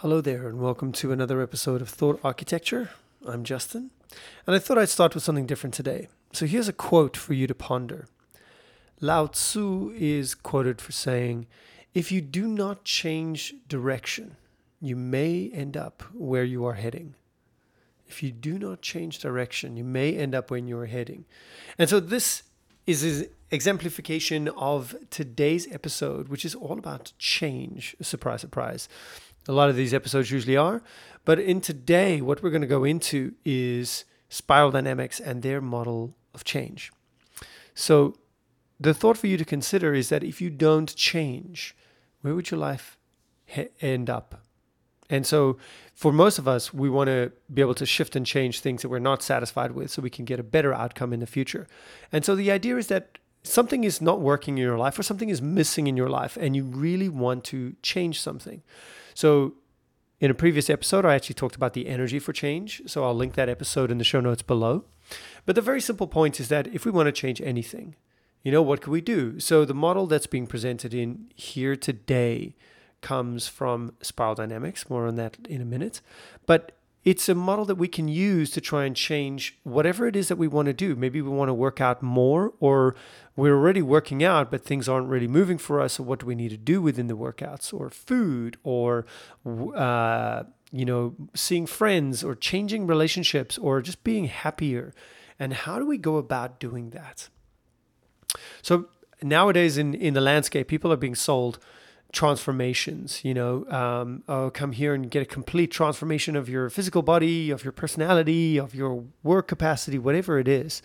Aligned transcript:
Hello 0.00 0.22
there, 0.22 0.48
and 0.48 0.58
welcome 0.58 0.92
to 0.92 1.12
another 1.12 1.42
episode 1.42 1.82
of 1.82 1.90
Thought 1.90 2.20
Architecture. 2.24 2.88
I'm 3.26 3.44
Justin, 3.44 3.90
and 4.46 4.56
I 4.56 4.58
thought 4.58 4.78
I'd 4.78 4.88
start 4.88 5.14
with 5.14 5.22
something 5.22 5.44
different 5.44 5.74
today. 5.74 6.08
So 6.32 6.46
here's 6.46 6.68
a 6.68 6.72
quote 6.72 7.18
for 7.18 7.34
you 7.34 7.46
to 7.46 7.54
ponder. 7.54 8.06
Lao 8.98 9.26
Tzu 9.26 9.92
is 9.94 10.34
quoted 10.34 10.80
for 10.80 10.92
saying, 10.92 11.48
If 11.92 12.10
you 12.10 12.22
do 12.22 12.48
not 12.48 12.82
change 12.82 13.56
direction, 13.68 14.36
you 14.80 14.96
may 14.96 15.50
end 15.52 15.76
up 15.76 16.02
where 16.14 16.44
you 16.44 16.64
are 16.64 16.80
heading. 16.80 17.14
If 18.08 18.22
you 18.22 18.32
do 18.32 18.58
not 18.58 18.80
change 18.80 19.18
direction, 19.18 19.76
you 19.76 19.84
may 19.84 20.16
end 20.16 20.34
up 20.34 20.50
where 20.50 20.60
you 20.60 20.78
are 20.78 20.86
heading. 20.86 21.26
And 21.76 21.90
so 21.90 22.00
this 22.00 22.44
is 22.86 23.02
an 23.04 23.26
exemplification 23.50 24.48
of 24.48 24.96
today's 25.10 25.70
episode, 25.70 26.28
which 26.28 26.46
is 26.46 26.54
all 26.54 26.78
about 26.78 27.12
change. 27.18 27.96
Surprise, 28.00 28.40
surprise. 28.40 28.88
A 29.50 29.52
lot 29.52 29.68
of 29.68 29.74
these 29.74 29.92
episodes 29.92 30.30
usually 30.30 30.56
are. 30.56 30.80
But 31.24 31.40
in 31.40 31.60
today, 31.60 32.20
what 32.20 32.40
we're 32.40 32.50
going 32.50 32.60
to 32.62 32.68
go 32.68 32.84
into 32.84 33.34
is 33.44 34.04
spiral 34.28 34.70
dynamics 34.70 35.18
and 35.18 35.42
their 35.42 35.60
model 35.60 36.14
of 36.32 36.44
change. 36.44 36.92
So, 37.74 38.14
the 38.78 38.94
thought 38.94 39.18
for 39.18 39.26
you 39.26 39.36
to 39.36 39.44
consider 39.44 39.92
is 39.92 40.08
that 40.08 40.22
if 40.22 40.40
you 40.40 40.50
don't 40.50 40.94
change, 40.94 41.74
where 42.20 42.34
would 42.34 42.50
your 42.52 42.60
life 42.60 42.96
he- 43.44 43.68
end 43.80 44.08
up? 44.08 44.42
And 45.10 45.26
so, 45.26 45.58
for 45.94 46.12
most 46.12 46.38
of 46.38 46.46
us, 46.46 46.72
we 46.72 46.88
want 46.88 47.08
to 47.08 47.32
be 47.52 47.60
able 47.60 47.74
to 47.74 47.84
shift 47.84 48.14
and 48.14 48.24
change 48.24 48.60
things 48.60 48.82
that 48.82 48.88
we're 48.88 49.00
not 49.00 49.20
satisfied 49.20 49.72
with 49.72 49.90
so 49.90 50.00
we 50.00 50.10
can 50.10 50.24
get 50.24 50.38
a 50.38 50.44
better 50.44 50.72
outcome 50.72 51.12
in 51.12 51.18
the 51.18 51.26
future. 51.26 51.66
And 52.12 52.24
so, 52.24 52.36
the 52.36 52.52
idea 52.52 52.76
is 52.76 52.86
that 52.86 53.18
something 53.42 53.82
is 53.82 54.00
not 54.00 54.20
working 54.20 54.58
in 54.58 54.62
your 54.62 54.78
life 54.78 54.96
or 54.96 55.02
something 55.02 55.28
is 55.28 55.42
missing 55.42 55.88
in 55.88 55.96
your 55.96 56.08
life, 56.08 56.38
and 56.40 56.54
you 56.54 56.62
really 56.64 57.08
want 57.08 57.42
to 57.46 57.74
change 57.82 58.20
something. 58.20 58.62
So, 59.20 59.52
in 60.18 60.30
a 60.30 60.34
previous 60.34 60.70
episode, 60.70 61.04
I 61.04 61.14
actually 61.14 61.34
talked 61.34 61.54
about 61.54 61.74
the 61.74 61.88
energy 61.88 62.18
for 62.18 62.32
change. 62.32 62.80
So, 62.86 63.04
I'll 63.04 63.14
link 63.14 63.34
that 63.34 63.50
episode 63.50 63.90
in 63.90 63.98
the 63.98 64.04
show 64.12 64.20
notes 64.20 64.40
below. 64.40 64.86
But 65.44 65.56
the 65.56 65.60
very 65.60 65.82
simple 65.82 66.06
point 66.06 66.40
is 66.40 66.48
that 66.48 66.66
if 66.68 66.86
we 66.86 66.90
want 66.90 67.06
to 67.06 67.12
change 67.12 67.38
anything, 67.42 67.96
you 68.42 68.50
know, 68.50 68.62
what 68.62 68.80
can 68.80 68.94
we 68.94 69.02
do? 69.02 69.38
So, 69.38 69.66
the 69.66 69.74
model 69.74 70.06
that's 70.06 70.26
being 70.26 70.46
presented 70.46 70.94
in 70.94 71.30
here 71.34 71.76
today 71.76 72.54
comes 73.02 73.46
from 73.46 73.92
spiral 74.00 74.36
dynamics. 74.36 74.88
More 74.88 75.06
on 75.06 75.16
that 75.16 75.36
in 75.46 75.60
a 75.60 75.66
minute. 75.66 76.00
But 76.46 76.72
it's 77.04 77.28
a 77.28 77.34
model 77.34 77.64
that 77.64 77.76
we 77.76 77.88
can 77.88 78.08
use 78.08 78.50
to 78.50 78.60
try 78.60 78.84
and 78.84 78.94
change 78.94 79.58
whatever 79.62 80.06
it 80.06 80.14
is 80.14 80.28
that 80.28 80.36
we 80.36 80.46
want 80.46 80.66
to 80.66 80.74
do. 80.74 80.94
Maybe 80.94 81.22
we 81.22 81.30
want 81.30 81.48
to 81.48 81.54
work 81.54 81.80
out 81.80 82.02
more, 82.02 82.52
or 82.60 82.94
we're 83.36 83.54
already 83.54 83.80
working 83.80 84.22
out, 84.22 84.50
but 84.50 84.64
things 84.64 84.86
aren't 84.86 85.08
really 85.08 85.28
moving 85.28 85.56
for 85.56 85.80
us. 85.80 85.94
So, 85.94 86.02
what 86.02 86.20
do 86.20 86.26
we 86.26 86.34
need 86.34 86.50
to 86.50 86.58
do 86.58 86.82
within 86.82 87.06
the 87.06 87.16
workouts, 87.16 87.72
or 87.72 87.88
food, 87.88 88.58
or 88.62 89.06
uh, 89.74 90.44
you 90.72 90.84
know, 90.84 91.14
seeing 91.34 91.66
friends, 91.66 92.22
or 92.22 92.34
changing 92.34 92.86
relationships, 92.86 93.56
or 93.56 93.80
just 93.80 94.04
being 94.04 94.26
happier? 94.26 94.92
And 95.38 95.54
how 95.54 95.78
do 95.78 95.86
we 95.86 95.96
go 95.96 96.16
about 96.16 96.60
doing 96.60 96.90
that? 96.90 97.30
So 98.60 98.88
nowadays, 99.22 99.78
in 99.78 99.94
in 99.94 100.12
the 100.12 100.20
landscape, 100.20 100.68
people 100.68 100.92
are 100.92 100.98
being 100.98 101.14
sold 101.14 101.58
transformations 102.12 103.24
you 103.24 103.32
know 103.32 103.64
um, 103.70 104.22
oh 104.28 104.50
come 104.50 104.72
here 104.72 104.94
and 104.94 105.10
get 105.10 105.22
a 105.22 105.26
complete 105.26 105.70
transformation 105.70 106.34
of 106.36 106.48
your 106.48 106.68
physical 106.68 107.02
body 107.02 107.50
of 107.50 107.64
your 107.64 107.72
personality 107.72 108.58
of 108.58 108.74
your 108.74 109.04
work 109.22 109.48
capacity 109.48 109.98
whatever 109.98 110.38
it 110.38 110.48
is. 110.48 110.82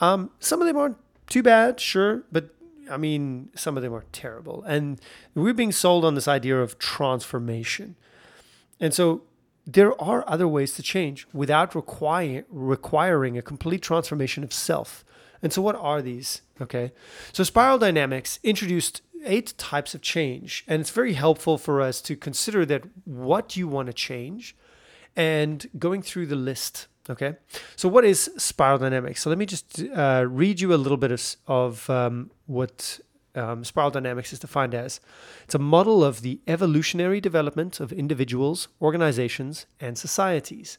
Um, 0.00 0.30
some 0.38 0.60
of 0.60 0.66
them 0.66 0.76
aren't 0.76 0.96
too 1.28 1.42
bad 1.42 1.80
sure 1.80 2.24
but 2.32 2.50
i 2.90 2.96
mean 2.96 3.50
some 3.54 3.76
of 3.76 3.82
them 3.82 3.94
are 3.94 4.04
terrible. 4.12 4.62
And 4.64 5.00
we're 5.34 5.54
being 5.54 5.72
sold 5.72 6.04
on 6.04 6.14
this 6.14 6.28
idea 6.28 6.60
of 6.60 6.78
transformation. 6.78 7.96
And 8.80 8.92
so 8.92 9.22
there 9.66 10.00
are 10.02 10.24
other 10.26 10.48
ways 10.48 10.74
to 10.74 10.82
change 10.82 11.26
without 11.32 11.74
require, 11.74 12.44
requiring 12.48 13.38
a 13.38 13.42
complete 13.42 13.82
transformation 13.82 14.42
of 14.42 14.52
self. 14.52 15.04
And 15.42 15.52
so 15.52 15.62
what 15.62 15.76
are 15.76 16.02
these? 16.02 16.42
Okay. 16.60 16.92
So 17.32 17.44
spiral 17.44 17.78
dynamics 17.78 18.38
introduced 18.42 19.02
eight 19.24 19.54
types 19.58 19.94
of 19.94 20.02
change. 20.02 20.64
And 20.66 20.80
it's 20.80 20.90
very 20.90 21.14
helpful 21.14 21.58
for 21.58 21.80
us 21.80 22.00
to 22.02 22.16
consider 22.16 22.64
that 22.66 22.84
what 23.04 23.56
you 23.56 23.68
want 23.68 23.86
to 23.86 23.92
change 23.92 24.56
and 25.16 25.68
going 25.78 26.02
through 26.02 26.26
the 26.26 26.36
list. 26.36 26.86
Okay. 27.08 27.36
So, 27.76 27.88
what 27.88 28.04
is 28.04 28.30
spiral 28.36 28.78
dynamics? 28.78 29.22
So, 29.22 29.30
let 29.30 29.38
me 29.38 29.46
just 29.46 29.82
uh, 29.94 30.26
read 30.28 30.60
you 30.60 30.72
a 30.72 30.76
little 30.76 30.98
bit 30.98 31.10
of, 31.10 31.36
of 31.48 31.90
um, 31.90 32.30
what 32.46 33.00
um, 33.34 33.64
spiral 33.64 33.90
dynamics 33.90 34.32
is 34.32 34.38
defined 34.38 34.74
as. 34.74 35.00
It's 35.44 35.54
a 35.54 35.58
model 35.58 36.04
of 36.04 36.22
the 36.22 36.40
evolutionary 36.46 37.20
development 37.20 37.80
of 37.80 37.92
individuals, 37.92 38.68
organizations, 38.80 39.66
and 39.80 39.98
societies 39.98 40.78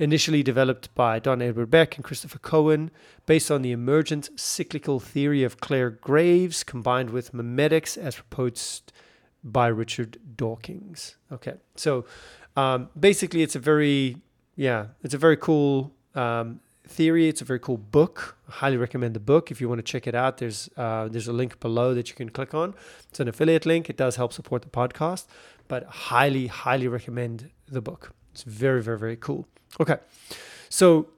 initially 0.00 0.42
developed 0.42 0.92
by 0.94 1.18
Don 1.18 1.42
Edward 1.42 1.70
Beck 1.70 1.96
and 1.96 2.04
Christopher 2.04 2.38
Cowan, 2.38 2.90
based 3.26 3.50
on 3.50 3.60
the 3.60 3.70
emergent 3.70 4.30
cyclical 4.34 4.98
theory 4.98 5.44
of 5.44 5.60
Clare 5.60 5.90
Graves, 5.90 6.64
combined 6.64 7.10
with 7.10 7.32
memetics 7.32 7.98
as 7.98 8.16
proposed 8.16 8.92
by 9.44 9.68
Richard 9.68 10.18
Dawkins. 10.36 11.16
Okay, 11.30 11.54
so 11.76 12.06
um, 12.56 12.88
basically, 12.98 13.42
it's 13.42 13.54
a 13.54 13.60
very 13.60 14.16
yeah, 14.56 14.86
it's 15.02 15.14
a 15.14 15.18
very 15.18 15.36
cool 15.36 15.92
um, 16.14 16.60
theory. 16.88 17.28
It's 17.28 17.42
a 17.42 17.44
very 17.44 17.60
cool 17.60 17.76
book. 17.76 18.36
I 18.48 18.52
highly 18.52 18.78
recommend 18.78 19.14
the 19.14 19.20
book 19.20 19.50
if 19.50 19.60
you 19.60 19.68
want 19.68 19.78
to 19.78 19.92
check 19.92 20.06
it 20.06 20.14
out. 20.14 20.38
There's 20.38 20.70
uh, 20.78 21.08
there's 21.08 21.28
a 21.28 21.32
link 21.32 21.60
below 21.60 21.94
that 21.94 22.08
you 22.08 22.14
can 22.14 22.30
click 22.30 22.54
on. 22.54 22.74
It's 23.10 23.20
an 23.20 23.28
affiliate 23.28 23.66
link. 23.66 23.90
It 23.90 23.98
does 23.98 24.16
help 24.16 24.32
support 24.32 24.62
the 24.62 24.70
podcast, 24.70 25.26
but 25.68 25.84
highly 25.84 26.46
highly 26.46 26.88
recommend 26.88 27.50
the 27.68 27.82
book. 27.82 28.14
It's 28.32 28.42
very 28.42 28.82
very 28.82 28.98
very 28.98 29.16
cool. 29.16 29.46
Okay, 29.80 29.98
so 30.68 31.08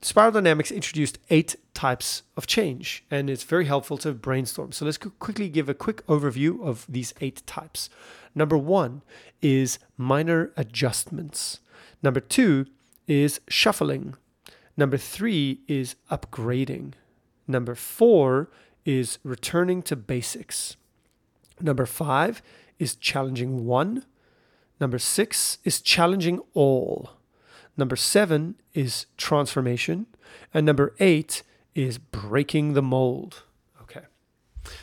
Spiral 0.00 0.32
Dynamics 0.32 0.70
introduced 0.70 1.18
eight 1.28 1.56
types 1.74 2.22
of 2.36 2.46
change, 2.46 3.04
and 3.10 3.28
it's 3.28 3.42
very 3.42 3.64
helpful 3.64 3.98
to 3.98 4.12
brainstorm. 4.12 4.72
So 4.72 4.84
let's 4.84 4.98
quickly 4.98 5.48
give 5.48 5.68
a 5.68 5.74
quick 5.74 6.06
overview 6.06 6.62
of 6.64 6.86
these 6.88 7.12
eight 7.20 7.42
types. 7.46 7.90
Number 8.34 8.56
one 8.56 9.02
is 9.42 9.78
minor 9.96 10.52
adjustments. 10.56 11.60
Number 12.02 12.20
two 12.20 12.66
is 13.08 13.40
shuffling. 13.48 14.14
Number 14.76 14.96
three 14.96 15.60
is 15.66 15.96
upgrading. 16.10 16.92
Number 17.48 17.74
four 17.74 18.50
is 18.84 19.18
returning 19.24 19.82
to 19.82 19.96
basics. 19.96 20.76
Number 21.60 21.86
five 21.86 22.40
is 22.78 22.94
challenging 22.94 23.66
one. 23.66 24.04
Number 24.80 24.98
six 24.98 25.58
is 25.64 25.80
challenging 25.80 26.40
all. 26.54 27.10
Number 27.76 27.96
seven 27.96 28.56
is 28.74 29.06
transformation. 29.16 30.06
And 30.52 30.66
number 30.66 30.94
eight 30.98 31.42
is 31.74 31.98
breaking 31.98 32.74
the 32.74 32.82
mold. 32.82 33.42
Okay. 33.82 34.02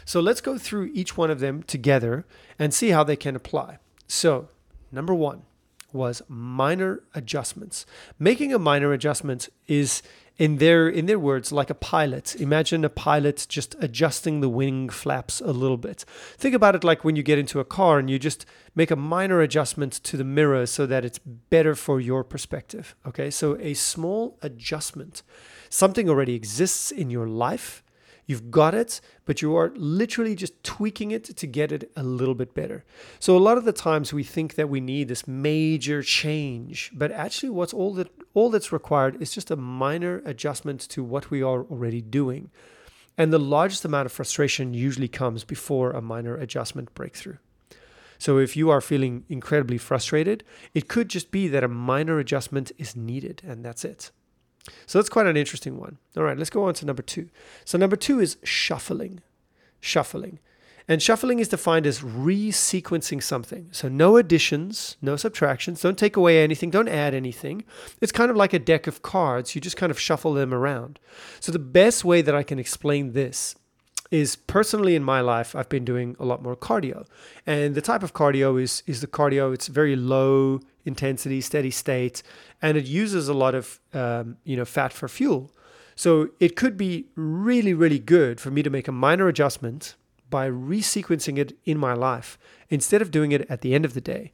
So 0.05 0.19
let's 0.19 0.41
go 0.41 0.57
through 0.57 0.91
each 0.94 1.17
one 1.17 1.29
of 1.29 1.39
them 1.39 1.63
together 1.63 2.25
and 2.57 2.73
see 2.73 2.89
how 2.89 3.03
they 3.03 3.16
can 3.16 3.35
apply. 3.35 3.79
So, 4.07 4.50
number 4.91 5.13
one 5.13 5.44
was 5.91 6.22
minor 6.28 7.03
adjustments. 7.13 7.85
Making 8.19 8.53
a 8.53 8.59
minor 8.59 8.94
adjustment 8.94 9.50
is 9.67 10.03
in 10.38 10.57
their 10.57 10.88
in 10.88 11.06
their 11.06 11.19
words 11.19 11.51
like 11.51 11.69
a 11.69 11.75
pilot. 11.75 12.35
Imagine 12.35 12.84
a 12.84 12.90
pilot 12.90 13.46
just 13.50 13.75
adjusting 13.79 14.41
the 14.41 14.50
wing 14.50 14.90
flaps 14.90 15.41
a 15.41 15.51
little 15.51 15.78
bit. 15.78 16.06
Think 16.38 16.56
about 16.56 16.75
it 16.75 16.84
like 16.84 17.03
when 17.03 17.16
you 17.16 17.23
get 17.23 17.40
into 17.40 17.59
a 17.59 17.66
car 17.66 18.00
and 18.00 18.09
you 18.09 18.19
just 18.19 18.46
make 18.75 18.91
a 18.91 18.96
minor 18.96 19.41
adjustment 19.41 19.94
to 19.94 20.18
the 20.18 20.23
mirror 20.23 20.66
so 20.66 20.85
that 20.85 21.06
it's 21.06 21.19
better 21.19 21.75
for 21.75 22.01
your 22.01 22.23
perspective 22.23 22.96
okay? 23.06 23.29
So 23.29 23.57
a 23.59 23.73
small 23.73 24.38
adjustment 24.41 25.23
something 25.69 26.09
already 26.09 26.35
exists 26.35 26.91
in 26.91 27.09
your 27.09 27.28
life 27.28 27.84
You've 28.25 28.49
got 28.49 28.73
it, 28.73 29.01
but 29.25 29.41
you 29.41 29.55
are 29.55 29.71
literally 29.75 30.35
just 30.35 30.63
tweaking 30.63 31.11
it 31.11 31.25
to 31.25 31.47
get 31.47 31.71
it 31.71 31.91
a 31.95 32.03
little 32.03 32.33
bit 32.33 32.53
better. 32.55 32.83
So 33.19 33.37
a 33.37 33.39
lot 33.39 33.57
of 33.57 33.65
the 33.65 33.71
times 33.71 34.13
we 34.13 34.23
think 34.23 34.55
that 34.55 34.69
we 34.69 34.81
need 34.81 35.07
this 35.07 35.27
major 35.27 36.01
change, 36.01 36.91
but 36.93 37.11
actually 37.11 37.51
what's 37.51 37.73
all 37.73 37.93
that 37.93 38.09
all 38.33 38.49
that's 38.49 38.72
required 38.72 39.22
is 39.22 39.31
just 39.31 39.51
a 39.51 39.55
minor 39.55 40.22
adjustment 40.25 40.81
to 40.89 41.03
what 41.03 41.29
we 41.29 41.43
are 41.43 41.63
already 41.63 42.01
doing. 42.01 42.49
And 43.17 43.31
the 43.31 43.39
largest 43.39 43.85
amount 43.85 44.07
of 44.07 44.11
frustration 44.11 44.73
usually 44.73 45.07
comes 45.07 45.43
before 45.43 45.91
a 45.91 46.01
minor 46.01 46.35
adjustment 46.35 46.93
breakthrough. 46.95 47.37
So 48.17 48.39
if 48.39 48.57
you 48.57 48.69
are 48.69 48.81
feeling 48.81 49.23
incredibly 49.29 49.78
frustrated, 49.78 50.43
it 50.73 50.87
could 50.87 51.09
just 51.09 51.31
be 51.31 51.47
that 51.49 51.63
a 51.63 51.67
minor 51.67 52.19
adjustment 52.19 52.71
is 52.78 52.95
needed 52.95 53.41
and 53.45 53.63
that's 53.63 53.85
it. 53.85 54.11
So 54.85 54.97
that's 54.97 55.09
quite 55.09 55.28
an 55.28 55.38
interesting 55.38 55.78
one. 55.79 55.97
All 56.17 56.23
right, 56.23 56.38
let's 56.38 56.50
go 56.50 56.64
on 56.64 56.73
to 56.76 56.85
number 56.85 57.03
two. 57.03 57.29
So, 57.64 57.78
number 57.78 57.96
two 57.96 58.20
is 58.20 58.38
shuffling. 58.44 59.22
Shuffling. 59.79 60.40
And 60.88 61.02
shuffling 61.02 61.40
is 61.40 61.47
defined 61.47 61.88
as 61.88 62.02
resequencing 62.02 63.22
something. 63.22 63.70
So, 63.72 63.88
no 63.88 64.17
additions, 64.17 64.97
no 65.02 65.16
subtractions, 65.16 65.82
don't 65.82 65.97
take 65.97 66.16
away 66.16 66.44
anything, 66.44 66.70
don't 66.70 66.90
add 66.90 67.14
anything. 67.14 67.64
It's 68.02 68.12
kind 68.12 68.29
of 68.29 68.38
like 68.38 68.53
a 68.53 68.59
deck 68.59 68.85
of 68.85 69.02
cards. 69.02 69.56
You 69.56 69.62
just 69.62 69.78
kind 69.78 69.91
of 69.91 70.00
shuffle 70.00 70.34
them 70.34 70.53
around. 70.53 71.00
So, 71.40 71.52
the 71.52 71.59
best 71.59 72.06
way 72.06 72.22
that 72.22 72.35
I 72.35 72.44
can 72.44 72.59
explain 72.59 73.14
this 73.14 73.56
is 74.11 74.35
personally 74.35 74.96
in 74.96 75.03
my 75.03 75.22
life 75.22 75.55
I've 75.55 75.69
been 75.69 75.85
doing 75.85 76.16
a 76.19 76.25
lot 76.25 76.41
more 76.41 76.55
cardio. 76.55 77.05
And 77.46 77.75
the 77.75 77.81
type 77.81 78.03
of 78.03 78.13
cardio 78.13 78.61
is 78.61 78.84
is 78.85 79.02
the 79.02 79.07
cardio 79.07 79.53
it's 79.53 79.67
very 79.67 79.96
low 79.96 80.59
intensity, 80.85 81.41
steady 81.41 81.72
state, 81.72 82.22
and 82.61 82.78
it 82.78 82.85
uses 82.85 83.28
a 83.28 83.34
lot 83.34 83.55
of 83.55 83.79
um, 83.93 84.37
you 84.43 84.55
know 84.55 84.66
fat 84.66 84.93
for 84.93 85.07
fuel. 85.07 85.52
So 85.96 86.29
it 86.40 86.55
could 86.55 86.78
be 86.78 87.05
really 87.16 87.73
really 87.73 87.99
good 87.99 88.40
for 88.40 88.52
me 88.52 88.61
to 88.63 88.69
make 88.69 88.87
a 88.87 88.91
minor 88.91 89.28
adjustment 89.28 89.96
by 90.29 90.49
resequencing 90.49 91.37
it 91.37 91.57
in 91.66 91.78
my 91.78 91.93
life 91.93 92.37
instead 92.69 93.02
of 93.02 93.11
doing 93.11 93.31
it 93.31 93.49
at 93.49 93.61
the 93.61 93.73
end 93.75 93.85
of 93.85 93.93
the 93.93 94.02
day 94.02 94.31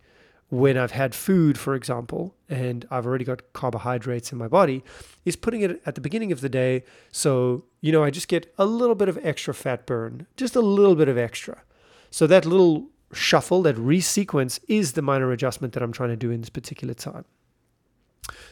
when 0.52 0.78
I've 0.78 0.92
had 0.92 1.16
food, 1.16 1.58
for 1.58 1.76
example, 1.76 2.36
and 2.50 2.86
I've 2.92 3.06
already 3.06 3.24
got 3.24 3.54
carbohydrates 3.54 4.34
in 4.34 4.38
my 4.38 4.50
body, 4.50 4.84
is 5.24 5.38
putting 5.38 5.62
it 5.62 5.82
at 5.86 5.96
the 5.96 6.02
beginning 6.02 6.34
of 6.34 6.42
the 6.42 6.50
day. 6.50 6.84
So, 7.10 7.64
you 7.80 7.94
know, 7.94 8.04
I 8.04 8.10
just 8.10 8.28
get 8.28 8.54
a 8.58 8.66
little 8.66 8.94
bit 8.96 9.08
of 9.08 9.18
extra 9.24 9.54
fat 9.54 9.86
burn, 9.86 10.28
just 10.36 10.58
a 10.58 10.60
little 10.60 10.96
bit 10.96 11.08
of 11.08 11.18
extra. 11.18 11.64
So 12.10 12.28
that 12.28 12.46
little 12.46 12.90
shuffle, 13.14 13.62
that 13.62 13.78
resequence 13.78 14.60
is 14.68 14.92
the 14.92 15.02
minor 15.02 15.32
adjustment 15.32 15.74
that 15.74 15.82
I'm 15.82 15.94
trying 15.94 16.10
to 16.10 16.18
do 16.18 16.32
in 16.32 16.42
this 16.42 16.50
particular 16.50 16.94
time. 16.94 17.24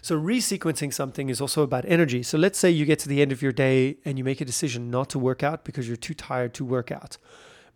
So, 0.01 0.19
resequencing 0.19 0.93
something 0.93 1.29
is 1.29 1.41
also 1.41 1.61
about 1.61 1.83
energy. 1.85 2.23
So, 2.23 2.37
let's 2.37 2.57
say 2.57 2.71
you 2.71 2.85
get 2.85 2.99
to 2.99 3.09
the 3.09 3.21
end 3.21 3.31
of 3.33 3.41
your 3.41 3.51
day 3.51 3.97
and 4.05 4.17
you 4.17 4.23
make 4.23 4.41
a 4.41 4.45
decision 4.45 4.89
not 4.89 5.09
to 5.09 5.19
work 5.19 5.43
out 5.43 5.63
because 5.63 5.87
you're 5.87 5.97
too 5.97 6.13
tired 6.13 6.53
to 6.55 6.65
work 6.65 6.91
out. 6.91 7.17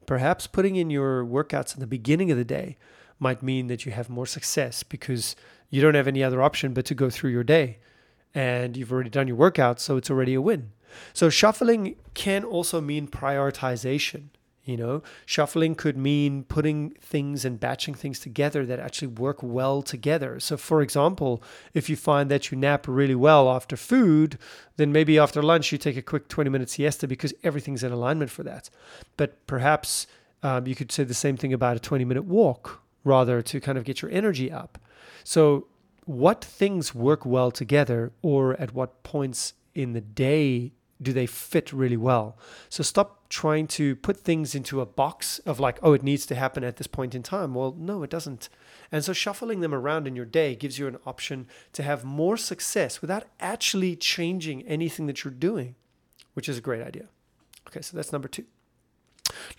Perhaps 0.05 0.47
putting 0.47 0.75
in 0.75 0.89
your 0.89 1.23
workouts 1.23 1.73
at 1.73 1.79
the 1.79 1.87
beginning 1.87 2.31
of 2.31 2.37
the 2.37 2.45
day 2.45 2.77
might 3.23 3.41
mean 3.41 3.67
that 3.67 3.85
you 3.85 3.91
have 3.91 4.09
more 4.09 4.27
success 4.27 4.83
because 4.83 5.35
you 5.71 5.81
don't 5.81 5.95
have 5.95 6.07
any 6.07 6.23
other 6.23 6.43
option 6.43 6.73
but 6.73 6.85
to 6.85 6.93
go 6.93 7.09
through 7.09 7.31
your 7.31 7.43
day 7.43 7.79
and 8.35 8.77
you've 8.77 8.91
already 8.91 9.09
done 9.09 9.27
your 9.27 9.37
workout, 9.37 9.79
so 9.79 9.97
it's 9.97 10.09
already 10.09 10.33
a 10.33 10.41
win. 10.41 10.71
So 11.13 11.29
shuffling 11.29 11.95
can 12.13 12.43
also 12.43 12.81
mean 12.81 13.07
prioritization. 13.07 14.29
You 14.65 14.77
know, 14.77 15.03
shuffling 15.25 15.75
could 15.75 15.97
mean 15.97 16.43
putting 16.43 16.91
things 17.01 17.43
and 17.43 17.59
batching 17.59 17.95
things 17.95 18.19
together 18.19 18.65
that 18.65 18.79
actually 18.79 19.09
work 19.09 19.43
well 19.43 19.81
together. 19.81 20.39
So, 20.39 20.55
for 20.55 20.81
example, 20.81 21.43
if 21.73 21.89
you 21.89 21.97
find 21.97 22.31
that 22.31 22.49
you 22.49 22.57
nap 22.57 22.87
really 22.87 23.15
well 23.15 23.51
after 23.51 23.75
food, 23.75 24.37
then 24.77 24.93
maybe 24.93 25.19
after 25.19 25.43
lunch 25.43 25.73
you 25.73 25.77
take 25.77 25.97
a 25.97 26.01
quick 26.01 26.29
20 26.29 26.49
minute 26.49 26.69
siesta 26.69 27.09
because 27.09 27.33
everything's 27.43 27.83
in 27.83 27.91
alignment 27.91 28.31
for 28.31 28.43
that. 28.43 28.69
But 29.17 29.45
perhaps 29.47 30.07
um, 30.43 30.65
you 30.65 30.75
could 30.75 30.93
say 30.93 31.03
the 31.03 31.13
same 31.13 31.35
thing 31.35 31.51
about 31.51 31.75
a 31.75 31.81
20 31.81 32.05
minute 32.05 32.23
walk 32.23 32.82
rather 33.03 33.41
to 33.41 33.59
kind 33.59 33.77
of 33.77 33.83
get 33.83 34.01
your 34.01 34.11
energy 34.11 34.51
up. 34.51 34.77
So, 35.23 35.67
what 36.05 36.43
things 36.43 36.93
work 36.93 37.25
well 37.25 37.49
together, 37.51 38.11
or 38.21 38.59
at 38.59 38.73
what 38.73 39.03
points 39.03 39.53
in 39.73 39.93
the 39.93 40.01
day 40.01 40.73
do 41.01 41.13
they 41.13 41.25
fit 41.25 41.71
really 41.71 41.97
well? 41.97 42.37
So, 42.69 42.83
stop 42.83 43.29
trying 43.29 43.67
to 43.67 43.95
put 43.95 44.17
things 44.17 44.53
into 44.53 44.81
a 44.81 44.85
box 44.85 45.39
of 45.39 45.59
like, 45.59 45.79
oh, 45.81 45.93
it 45.93 46.03
needs 46.03 46.25
to 46.27 46.35
happen 46.35 46.63
at 46.63 46.77
this 46.77 46.87
point 46.87 47.15
in 47.15 47.23
time. 47.23 47.53
Well, 47.53 47.75
no, 47.77 48.03
it 48.03 48.09
doesn't. 48.09 48.49
And 48.91 49.03
so, 49.03 49.13
shuffling 49.13 49.61
them 49.61 49.73
around 49.73 50.07
in 50.07 50.15
your 50.15 50.25
day 50.25 50.55
gives 50.55 50.77
you 50.77 50.87
an 50.87 50.97
option 51.05 51.47
to 51.73 51.83
have 51.83 52.03
more 52.03 52.37
success 52.37 53.01
without 53.01 53.23
actually 53.39 53.95
changing 53.95 54.63
anything 54.63 55.05
that 55.07 55.23
you're 55.23 55.33
doing, 55.33 55.75
which 56.33 56.49
is 56.49 56.57
a 56.57 56.61
great 56.61 56.81
idea. 56.81 57.07
Okay, 57.67 57.81
so 57.81 57.95
that's 57.95 58.11
number 58.11 58.27
two. 58.27 58.45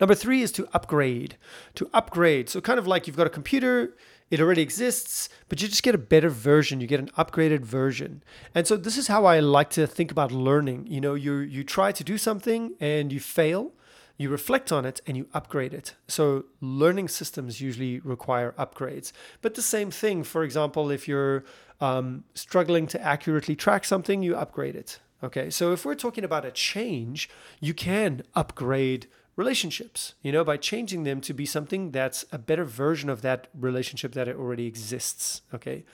Number 0.00 0.14
three 0.14 0.42
is 0.42 0.52
to 0.52 0.68
upgrade. 0.72 1.36
To 1.76 1.88
upgrade. 1.92 2.48
So, 2.48 2.60
kind 2.60 2.78
of 2.78 2.86
like 2.86 3.06
you've 3.06 3.16
got 3.16 3.26
a 3.26 3.30
computer, 3.30 3.96
it 4.30 4.40
already 4.40 4.62
exists, 4.62 5.28
but 5.48 5.60
you 5.60 5.68
just 5.68 5.82
get 5.82 5.94
a 5.94 5.98
better 5.98 6.28
version. 6.28 6.80
You 6.80 6.86
get 6.86 7.00
an 7.00 7.10
upgraded 7.18 7.60
version. 7.60 8.22
And 8.54 8.66
so, 8.66 8.76
this 8.76 8.96
is 8.96 9.08
how 9.08 9.24
I 9.24 9.40
like 9.40 9.70
to 9.70 9.86
think 9.86 10.10
about 10.10 10.32
learning. 10.32 10.86
You 10.86 11.00
know, 11.00 11.14
you, 11.14 11.36
you 11.38 11.64
try 11.64 11.92
to 11.92 12.04
do 12.04 12.18
something 12.18 12.74
and 12.80 13.12
you 13.12 13.20
fail, 13.20 13.72
you 14.16 14.30
reflect 14.30 14.72
on 14.72 14.84
it, 14.84 15.00
and 15.06 15.16
you 15.16 15.26
upgrade 15.34 15.74
it. 15.74 15.94
So, 16.08 16.46
learning 16.60 17.08
systems 17.08 17.60
usually 17.60 18.00
require 18.00 18.54
upgrades. 18.58 19.12
But 19.42 19.54
the 19.54 19.62
same 19.62 19.90
thing, 19.90 20.24
for 20.24 20.42
example, 20.42 20.90
if 20.90 21.06
you're 21.06 21.44
um, 21.80 22.24
struggling 22.34 22.86
to 22.88 23.00
accurately 23.00 23.56
track 23.56 23.84
something, 23.84 24.22
you 24.22 24.36
upgrade 24.36 24.76
it. 24.76 25.00
Okay, 25.22 25.48
so 25.48 25.72
if 25.72 25.86
we're 25.86 25.94
talking 25.94 26.22
about 26.22 26.44
a 26.44 26.50
change, 26.50 27.30
you 27.60 27.72
can 27.72 28.22
upgrade 28.34 29.06
relationships, 29.36 30.14
you 30.22 30.32
know, 30.32 30.44
by 30.44 30.56
changing 30.56 31.04
them 31.04 31.20
to 31.22 31.34
be 31.34 31.46
something 31.46 31.90
that's 31.90 32.24
a 32.30 32.38
better 32.38 32.64
version 32.64 33.10
of 33.10 33.22
that 33.22 33.48
relationship 33.54 34.12
that 34.12 34.28
it 34.28 34.36
already 34.36 34.66
exists, 34.66 35.42
okay? 35.52 35.84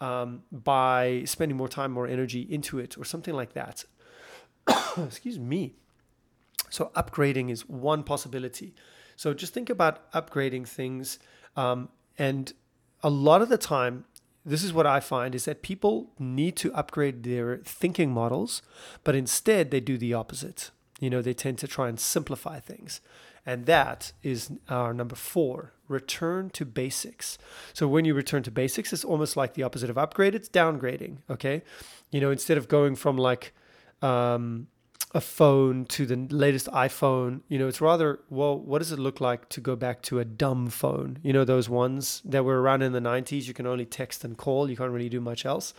Um, 0.00 0.42
by 0.50 1.22
spending 1.24 1.56
more 1.56 1.68
time, 1.68 1.92
more 1.92 2.06
energy 2.06 2.40
into 2.42 2.78
it, 2.78 2.96
or 2.98 3.04
something 3.04 3.34
like 3.34 3.52
that. 3.54 3.84
Excuse 4.98 5.38
me. 5.38 5.74
So, 6.68 6.90
upgrading 6.94 7.50
is 7.50 7.68
one 7.68 8.02
possibility. 8.02 8.74
So, 9.16 9.34
just 9.34 9.52
think 9.52 9.68
about 9.68 10.10
upgrading 10.12 10.68
things. 10.68 11.18
Um, 11.56 11.88
and 12.18 12.52
a 13.02 13.10
lot 13.10 13.42
of 13.42 13.48
the 13.48 13.58
time, 13.58 14.04
this 14.44 14.62
is 14.62 14.72
what 14.72 14.86
I 14.86 15.00
find 15.00 15.34
is 15.34 15.44
that 15.44 15.62
people 15.62 16.12
need 16.18 16.56
to 16.56 16.72
upgrade 16.74 17.22
their 17.22 17.58
thinking 17.58 18.10
models, 18.10 18.62
but 19.04 19.14
instead 19.14 19.70
they 19.70 19.80
do 19.80 19.98
the 19.98 20.14
opposite. 20.14 20.70
You 21.00 21.10
know, 21.10 21.22
they 21.22 21.34
tend 21.34 21.58
to 21.58 21.66
try 21.66 21.88
and 21.88 21.98
simplify 21.98 22.60
things. 22.60 23.00
And 23.44 23.66
that 23.66 24.12
is 24.22 24.52
our 24.68 24.94
number 24.94 25.16
four 25.16 25.72
return 25.88 26.50
to 26.50 26.64
basics. 26.64 27.36
So 27.72 27.88
when 27.88 28.04
you 28.04 28.14
return 28.14 28.44
to 28.44 28.50
basics, 28.50 28.92
it's 28.92 29.04
almost 29.04 29.36
like 29.36 29.54
the 29.54 29.64
opposite 29.64 29.90
of 29.90 29.98
upgrade, 29.98 30.34
it's 30.34 30.48
downgrading. 30.48 31.16
Okay. 31.28 31.62
You 32.12 32.20
know, 32.20 32.30
instead 32.30 32.58
of 32.58 32.68
going 32.68 32.94
from 32.94 33.16
like 33.16 33.52
um, 34.02 34.68
a 35.12 35.20
phone 35.20 35.84
to 35.86 36.06
the 36.06 36.16
latest 36.30 36.68
iPhone, 36.68 37.40
you 37.48 37.58
know, 37.58 37.66
it's 37.66 37.80
rather, 37.80 38.20
well, 38.28 38.58
what 38.58 38.78
does 38.78 38.92
it 38.92 38.98
look 38.98 39.20
like 39.20 39.48
to 39.48 39.60
go 39.60 39.74
back 39.74 40.02
to 40.02 40.20
a 40.20 40.24
dumb 40.24 40.68
phone? 40.68 41.18
You 41.22 41.32
know, 41.32 41.44
those 41.44 41.68
ones 41.68 42.22
that 42.24 42.44
were 42.44 42.62
around 42.62 42.82
in 42.82 42.92
the 42.92 43.00
90s, 43.00 43.48
you 43.48 43.54
can 43.54 43.66
only 43.66 43.86
text 43.86 44.22
and 44.22 44.36
call, 44.36 44.70
you 44.70 44.76
can't 44.76 44.92
really 44.92 45.08
do 45.08 45.20
much 45.20 45.44
else. 45.44 45.74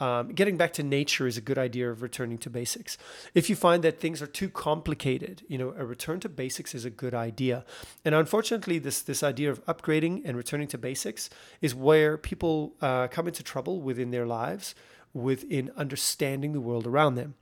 Um, 0.00 0.28
getting 0.28 0.56
back 0.56 0.72
to 0.74 0.82
nature 0.82 1.26
is 1.26 1.36
a 1.36 1.40
good 1.40 1.58
idea 1.58 1.90
of 1.90 2.02
returning 2.02 2.38
to 2.38 2.50
basics. 2.50 2.96
If 3.34 3.50
you 3.50 3.56
find 3.56 3.82
that 3.82 3.98
things 3.98 4.22
are 4.22 4.28
too 4.28 4.48
complicated, 4.48 5.42
you 5.48 5.58
know, 5.58 5.74
a 5.76 5.84
return 5.84 6.20
to 6.20 6.28
basics 6.28 6.74
is 6.74 6.84
a 6.84 6.90
good 6.90 7.14
idea. 7.14 7.64
And 8.04 8.14
unfortunately, 8.14 8.78
this 8.78 9.02
this 9.02 9.22
idea 9.22 9.50
of 9.50 9.64
upgrading 9.66 10.22
and 10.24 10.36
returning 10.36 10.68
to 10.68 10.78
basics 10.78 11.28
is 11.60 11.74
where 11.74 12.16
people 12.16 12.74
uh, 12.80 13.08
come 13.08 13.26
into 13.26 13.42
trouble 13.42 13.80
within 13.80 14.10
their 14.10 14.26
lives, 14.26 14.74
within 15.12 15.72
understanding 15.76 16.52
the 16.52 16.60
world 16.60 16.86
around 16.86 17.16
them. 17.16 17.34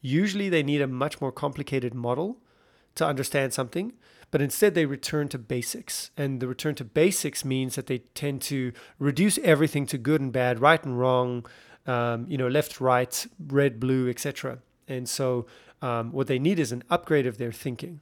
Usually, 0.00 0.48
they 0.48 0.62
need 0.62 0.80
a 0.80 0.86
much 0.86 1.20
more 1.20 1.32
complicated 1.32 1.92
model 1.92 2.38
to 2.94 3.06
understand 3.06 3.52
something 3.52 3.92
but 4.30 4.42
instead 4.42 4.74
they 4.74 4.86
return 4.86 5.28
to 5.28 5.38
basics. 5.38 6.10
And 6.16 6.40
the 6.40 6.48
return 6.48 6.74
to 6.76 6.84
basics 6.84 7.44
means 7.44 7.76
that 7.76 7.86
they 7.86 7.98
tend 7.98 8.42
to 8.42 8.72
reduce 8.98 9.38
everything 9.38 9.86
to 9.86 9.98
good 9.98 10.20
and 10.20 10.32
bad, 10.32 10.60
right 10.60 10.82
and 10.84 10.98
wrong, 10.98 11.46
um, 11.88 12.26
you 12.28 12.38
know, 12.38 12.48
left, 12.48 12.80
right, 12.80 13.26
red, 13.48 13.80
blue, 13.80 14.08
etc. 14.08 14.58
And 14.86 15.08
so 15.08 15.46
um, 15.82 16.12
what 16.12 16.26
they 16.26 16.38
need 16.38 16.58
is 16.58 16.70
an 16.70 16.84
upgrade 16.90 17.26
of 17.26 17.38
their 17.38 17.52
thinking 17.52 18.00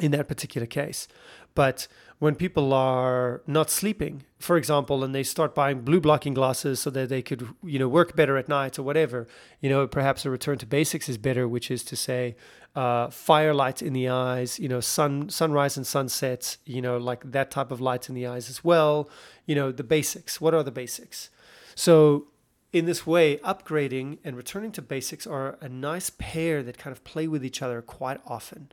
in 0.00 0.10
that 0.12 0.28
particular 0.28 0.66
case. 0.66 1.06
But 1.54 1.88
when 2.18 2.34
people 2.34 2.72
are 2.72 3.42
not 3.46 3.70
sleeping, 3.70 4.24
for 4.38 4.56
example, 4.56 5.02
and 5.02 5.14
they 5.14 5.22
start 5.22 5.54
buying 5.54 5.80
blue 5.80 6.00
blocking 6.00 6.34
glasses 6.34 6.80
so 6.80 6.90
that 6.90 7.08
they 7.08 7.22
could, 7.22 7.48
you 7.62 7.78
know, 7.78 7.88
work 7.88 8.14
better 8.14 8.36
at 8.36 8.48
night 8.48 8.78
or 8.78 8.82
whatever, 8.82 9.26
you 9.60 9.70
know, 9.70 9.86
perhaps 9.86 10.24
a 10.26 10.30
return 10.30 10.58
to 10.58 10.66
basics 10.66 11.08
is 11.08 11.16
better, 11.16 11.48
which 11.48 11.70
is 11.70 11.82
to 11.84 11.96
say, 11.96 12.36
uh, 12.74 13.08
firelight 13.08 13.80
in 13.80 13.94
the 13.94 14.08
eyes, 14.08 14.58
you 14.58 14.68
know, 14.68 14.80
sun 14.80 15.30
sunrise 15.30 15.78
and 15.78 15.86
sunset, 15.86 16.58
you 16.66 16.82
know, 16.82 16.98
like 16.98 17.30
that 17.32 17.50
type 17.50 17.70
of 17.70 17.80
light 17.80 18.10
in 18.10 18.14
the 18.14 18.26
eyes 18.26 18.50
as 18.50 18.62
well. 18.62 19.08
You 19.46 19.54
know, 19.54 19.72
the 19.72 19.84
basics. 19.84 20.42
What 20.42 20.52
are 20.52 20.62
the 20.62 20.70
basics? 20.70 21.30
So 21.74 22.26
in 22.76 22.84
this 22.84 23.06
way, 23.06 23.38
upgrading 23.38 24.18
and 24.22 24.36
returning 24.36 24.70
to 24.72 24.82
basics 24.82 25.26
are 25.26 25.56
a 25.62 25.68
nice 25.68 26.10
pair 26.10 26.62
that 26.62 26.76
kind 26.76 26.92
of 26.94 27.02
play 27.04 27.26
with 27.26 27.42
each 27.42 27.62
other 27.62 27.80
quite 27.80 28.20
often. 28.26 28.70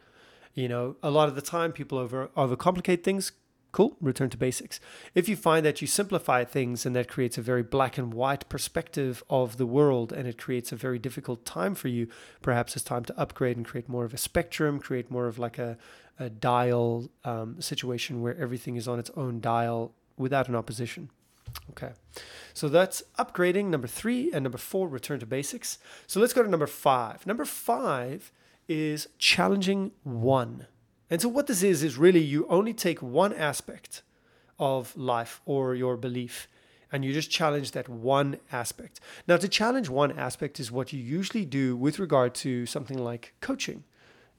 You 0.54 0.68
know, 0.68 0.98
a 1.02 1.10
lot 1.10 1.30
of 1.30 1.36
the 1.36 1.42
time 1.42 1.72
people 1.72 1.98
over 1.98 2.28
overcomplicate 2.36 3.02
things. 3.02 3.32
Cool, 3.72 3.96
return 4.02 4.30
to 4.32 4.38
basics. 4.38 4.82
If 5.16 5.30
you 5.30 5.38
find 5.38 5.66
that 5.66 5.80
you 5.80 5.88
simplify 5.88 6.44
things 6.44 6.86
and 6.86 6.94
that 6.98 7.08
creates 7.08 7.38
a 7.38 7.42
very 7.42 7.64
black 7.64 7.98
and 7.98 8.14
white 8.14 8.48
perspective 8.50 9.24
of 9.30 9.56
the 9.56 9.66
world 9.66 10.12
and 10.12 10.28
it 10.28 10.38
creates 10.38 10.74
a 10.74 10.76
very 10.76 11.00
difficult 11.00 11.46
time 11.46 11.74
for 11.74 11.88
you, 11.88 12.10
perhaps 12.42 12.76
it's 12.76 12.84
time 12.84 13.06
to 13.06 13.18
upgrade 13.18 13.56
and 13.56 13.66
create 13.66 13.88
more 13.88 14.04
of 14.04 14.14
a 14.14 14.18
spectrum, 14.18 14.80
create 14.80 15.10
more 15.10 15.28
of 15.28 15.40
like 15.40 15.58
a, 15.58 15.78
a 16.20 16.30
dial 16.30 17.10
um, 17.24 17.62
situation 17.62 18.22
where 18.22 18.38
everything 18.38 18.76
is 18.76 18.86
on 18.86 19.00
its 19.00 19.12
own 19.16 19.40
dial 19.40 19.94
without 20.18 20.50
an 20.50 20.56
opposition. 20.56 21.10
Okay, 21.72 21.94
so 22.54 22.68
that's 22.68 23.04
upgrading 23.18 23.66
number 23.66 23.88
three, 23.88 24.32
and 24.32 24.44
number 24.44 24.58
four, 24.58 24.88
return 24.88 25.20
to 25.20 25.26
basics. 25.26 25.80
So 26.08 26.20
let's 26.20 26.34
go 26.34 26.44
to 26.44 26.50
number 26.50 26.68
five. 26.68 27.26
Number 27.26 27.46
five 27.46 28.32
is 28.68 29.08
challenging 29.18 29.92
one. 30.04 30.68
And 31.10 31.22
so, 31.22 31.30
what 31.30 31.48
this 31.48 31.64
is, 31.64 31.84
is 31.84 31.98
really 31.98 32.22
you 32.22 32.48
only 32.48 32.74
take 32.74 33.02
one 33.02 33.34
aspect 33.34 34.02
of 34.60 34.96
life 34.96 35.42
or 35.46 35.76
your 35.76 35.98
belief 35.98 36.48
and 36.92 37.04
you 37.04 37.12
just 37.12 37.32
challenge 37.32 37.72
that 37.72 37.90
one 37.90 38.38
aspect. 38.52 39.00
Now, 39.28 39.38
to 39.38 39.48
challenge 39.48 39.90
one 39.90 40.12
aspect 40.12 40.60
is 40.60 40.72
what 40.72 40.94
you 40.94 41.00
usually 41.00 41.44
do 41.44 41.76
with 41.76 41.98
regard 41.98 42.36
to 42.36 42.68
something 42.68 42.98
like 42.98 43.34
coaching 43.42 43.84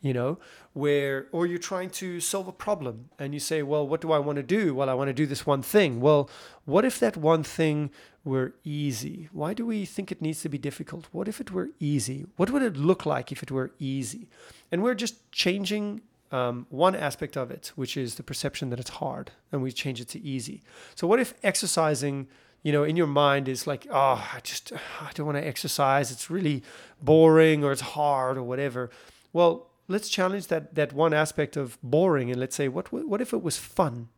you 0.05 0.13
know, 0.13 0.39
where, 0.75 1.29
or 1.33 1.47
you're 1.47 1.59
trying 1.59 1.89
to 1.89 2.21
solve 2.21 2.47
a 2.47 2.53
problem 2.53 3.09
and 3.19 3.33
you 3.33 3.41
say, 3.41 3.63
well, 3.63 3.89
what 3.89 4.03
do 4.03 4.13
I 4.13 4.19
want 4.19 4.37
to 4.37 4.43
do? 4.43 4.75
Well, 4.75 4.91
I 4.91 4.93
want 4.93 5.09
to 5.09 5.15
do 5.15 5.25
this 5.25 5.47
one 5.47 5.63
thing. 5.63 5.99
Well, 5.99 6.29
what 6.67 6.85
if 6.85 7.01
that 7.01 7.17
one 7.17 7.43
thing 7.43 7.91
were 8.23 8.53
easy? 8.65 9.31
Why 9.33 9.55
do 9.55 9.65
we 9.65 9.87
think 9.87 10.13
it 10.13 10.21
needs 10.21 10.43
to 10.43 10.51
be 10.51 10.59
difficult? 10.59 11.09
What 11.11 11.27
if 11.27 11.41
it 11.41 11.53
were 11.53 11.71
easy? 11.81 12.27
What 12.37 12.51
would 12.51 12.61
it 12.63 12.77
look 12.77 13.07
like 13.07 13.33
if 13.33 13.43
it 13.43 13.51
were 13.51 13.73
easy? 13.79 14.29
And 14.71 14.83
we're 14.83 14.95
just 14.95 15.33
changing 15.33 16.03
um, 16.31 16.67
one 16.69 16.95
aspect 16.95 17.35
of 17.39 17.51
it, 17.51 17.73
which 17.75 17.97
is 17.97 18.17
the 18.17 18.23
perception 18.23 18.69
that 18.71 18.81
it's 18.81 18.91
hard, 18.91 19.31
and 19.53 19.63
we 19.63 19.73
change 19.73 20.03
it 20.03 20.09
to 20.09 20.21
easy. 20.21 20.61
So, 20.95 21.07
what 21.07 21.19
if 21.19 21.33
exercising? 21.43 22.29
you 22.63 22.73
know, 22.73 22.83
in 22.83 22.97
your 22.97 23.07
mind 23.07 23.47
is 23.47 23.67
like, 23.67 23.87
oh, 23.91 24.27
I 24.35 24.41
just, 24.43 24.73
I 24.73 25.11
don't 25.13 25.27
want 25.27 25.37
to 25.37 25.47
exercise. 25.47 26.11
It's 26.11 26.31
really 26.31 26.63
boring 27.03 27.63
or 27.63 27.73
it's 27.73 27.83
hard 27.83 28.39
or 28.39 28.43
whatever. 28.43 28.89
Well, 29.35 29.69
let's 29.89 30.09
challenge 30.09 30.49
that 30.49 30.75
that 30.75 30.93
one 30.93 31.15
aspect 31.15 31.57
of 31.57 31.79
boring 31.83 32.31
and 32.31 32.41
let's 32.41 32.57
say 32.57 32.69
what 32.69 32.93
what 32.93 33.21
if 33.21 33.33
it 33.33 33.43
was 33.43 33.59
fun? 33.59 34.09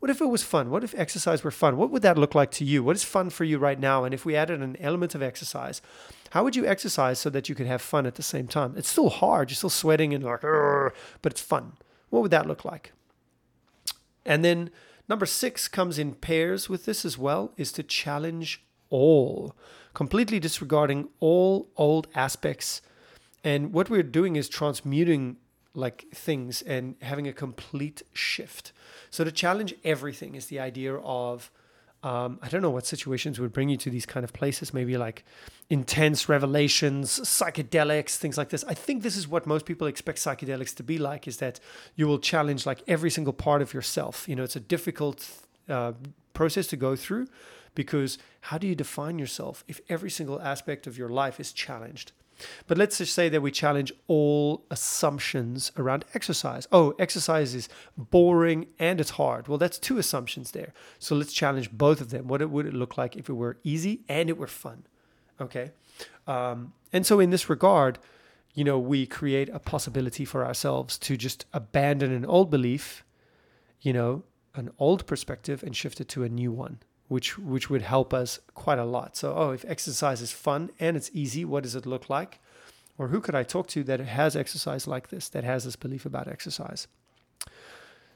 What 0.00 0.10
if 0.10 0.20
it 0.20 0.26
was 0.26 0.44
fun? 0.44 0.70
What 0.70 0.84
if 0.84 0.94
exercise 0.94 1.42
were 1.42 1.50
fun? 1.50 1.76
What 1.76 1.90
would 1.90 2.02
that 2.02 2.16
look 2.16 2.32
like 2.34 2.52
to 2.52 2.64
you? 2.64 2.84
What 2.84 2.94
is 2.94 3.02
fun 3.02 3.30
for 3.30 3.42
you 3.42 3.58
right 3.58 3.80
now? 3.80 4.04
And 4.04 4.14
if 4.14 4.24
we 4.24 4.36
added 4.36 4.62
an 4.62 4.76
element 4.78 5.16
of 5.16 5.22
exercise 5.22 5.82
how 6.30 6.44
would 6.44 6.56
you 6.56 6.66
exercise 6.66 7.18
so 7.18 7.30
that 7.30 7.48
you 7.48 7.54
could 7.54 7.66
have 7.66 7.80
fun 7.80 8.06
at 8.06 8.16
the 8.16 8.22
same 8.22 8.46
time? 8.46 8.74
It's 8.76 8.88
still 8.88 9.08
hard. 9.08 9.50
You're 9.50 9.56
still 9.56 9.70
sweating 9.70 10.12
and 10.12 10.24
like 10.24 10.42
but 10.42 11.32
it's 11.32 11.40
fun. 11.40 11.72
What 12.10 12.22
would 12.22 12.30
that 12.30 12.46
look 12.46 12.64
like? 12.64 12.92
And 14.24 14.44
then 14.44 14.70
number 15.08 15.26
6 15.26 15.68
comes 15.68 15.98
in 15.98 16.14
pairs 16.14 16.68
with 16.68 16.84
this 16.84 17.04
as 17.04 17.16
well 17.16 17.52
is 17.56 17.72
to 17.72 17.82
challenge 17.82 18.62
all 18.90 19.54
completely 19.94 20.38
disregarding 20.38 21.08
all 21.20 21.68
old 21.76 22.08
aspects 22.14 22.82
and 23.44 23.72
what 23.72 23.88
we're 23.90 24.02
doing 24.02 24.36
is 24.36 24.48
transmuting 24.48 25.36
like 25.74 26.06
things 26.12 26.62
and 26.62 26.96
having 27.02 27.28
a 27.28 27.32
complete 27.32 28.02
shift. 28.12 28.72
So 29.10 29.24
to 29.24 29.30
challenge 29.30 29.74
everything 29.84 30.34
is 30.34 30.46
the 30.46 30.58
idea 30.58 30.94
of 30.96 31.50
um, 32.02 32.38
I 32.42 32.48
don't 32.48 32.62
know 32.62 32.70
what 32.70 32.86
situations 32.86 33.40
would 33.40 33.52
bring 33.52 33.68
you 33.68 33.76
to 33.78 33.90
these 33.90 34.06
kind 34.06 34.22
of 34.22 34.32
places, 34.32 34.72
maybe 34.72 34.96
like 34.96 35.24
intense 35.68 36.28
revelations, 36.28 37.18
psychedelics, 37.20 38.16
things 38.16 38.38
like 38.38 38.50
this. 38.50 38.62
I 38.68 38.74
think 38.74 39.02
this 39.02 39.16
is 39.16 39.26
what 39.26 39.46
most 39.46 39.66
people 39.66 39.88
expect 39.88 40.18
psychedelics 40.18 40.74
to 40.76 40.84
be 40.84 40.98
like 40.98 41.26
is 41.26 41.38
that 41.38 41.58
you 41.96 42.06
will 42.06 42.20
challenge 42.20 42.66
like 42.66 42.82
every 42.86 43.10
single 43.10 43.32
part 43.32 43.62
of 43.62 43.74
yourself. 43.74 44.28
You 44.28 44.36
know, 44.36 44.44
it's 44.44 44.54
a 44.54 44.60
difficult 44.60 45.28
uh, 45.68 45.92
process 46.34 46.68
to 46.68 46.76
go 46.76 46.94
through 46.94 47.26
because 47.74 48.16
how 48.42 48.58
do 48.58 48.68
you 48.68 48.76
define 48.76 49.18
yourself 49.18 49.64
if 49.66 49.80
every 49.88 50.10
single 50.10 50.40
aspect 50.40 50.86
of 50.86 50.96
your 50.96 51.08
life 51.08 51.40
is 51.40 51.52
challenged? 51.52 52.12
But 52.66 52.78
let's 52.78 52.98
just 52.98 53.14
say 53.14 53.28
that 53.28 53.40
we 53.40 53.50
challenge 53.50 53.92
all 54.06 54.64
assumptions 54.70 55.72
around 55.76 56.04
exercise. 56.14 56.68
Oh, 56.72 56.94
exercise 56.98 57.54
is 57.54 57.68
boring 57.96 58.66
and 58.78 59.00
it's 59.00 59.10
hard. 59.10 59.48
Well, 59.48 59.58
that's 59.58 59.78
two 59.78 59.98
assumptions 59.98 60.52
there. 60.52 60.72
So 60.98 61.14
let's 61.14 61.32
challenge 61.32 61.70
both 61.72 62.00
of 62.00 62.10
them. 62.10 62.28
What 62.28 62.48
would 62.48 62.66
it 62.66 62.74
look 62.74 62.96
like 62.96 63.16
if 63.16 63.28
it 63.28 63.34
were 63.34 63.58
easy 63.64 64.00
and 64.08 64.28
it 64.28 64.38
were 64.38 64.46
fun? 64.46 64.84
Okay. 65.40 65.72
Um, 66.26 66.72
and 66.92 67.06
so, 67.06 67.20
in 67.20 67.30
this 67.30 67.48
regard, 67.48 67.98
you 68.54 68.64
know, 68.64 68.78
we 68.78 69.06
create 69.06 69.48
a 69.50 69.58
possibility 69.58 70.24
for 70.24 70.44
ourselves 70.44 70.98
to 70.98 71.16
just 71.16 71.46
abandon 71.52 72.12
an 72.12 72.24
old 72.24 72.50
belief, 72.50 73.04
you 73.80 73.92
know, 73.92 74.24
an 74.54 74.70
old 74.78 75.06
perspective 75.06 75.62
and 75.62 75.76
shift 75.76 76.00
it 76.00 76.08
to 76.08 76.24
a 76.24 76.28
new 76.28 76.50
one 76.50 76.78
which 77.08 77.38
which 77.38 77.68
would 77.68 77.82
help 77.82 78.14
us 78.14 78.38
quite 78.54 78.78
a 78.78 78.84
lot. 78.84 79.16
So, 79.16 79.34
oh, 79.34 79.50
if 79.50 79.64
exercise 79.66 80.20
is 80.20 80.32
fun 80.32 80.70
and 80.78 80.96
it's 80.96 81.10
easy, 81.12 81.44
what 81.44 81.62
does 81.62 81.74
it 81.74 81.86
look 81.86 82.08
like? 82.08 82.40
Or 82.98 83.08
who 83.08 83.20
could 83.20 83.34
I 83.34 83.44
talk 83.44 83.68
to 83.68 83.84
that 83.84 84.00
has 84.00 84.36
exercise 84.36 84.86
like 84.86 85.08
this, 85.08 85.28
that 85.28 85.44
has 85.44 85.64
this 85.64 85.76
belief 85.76 86.04
about 86.04 86.28
exercise? 86.28 86.88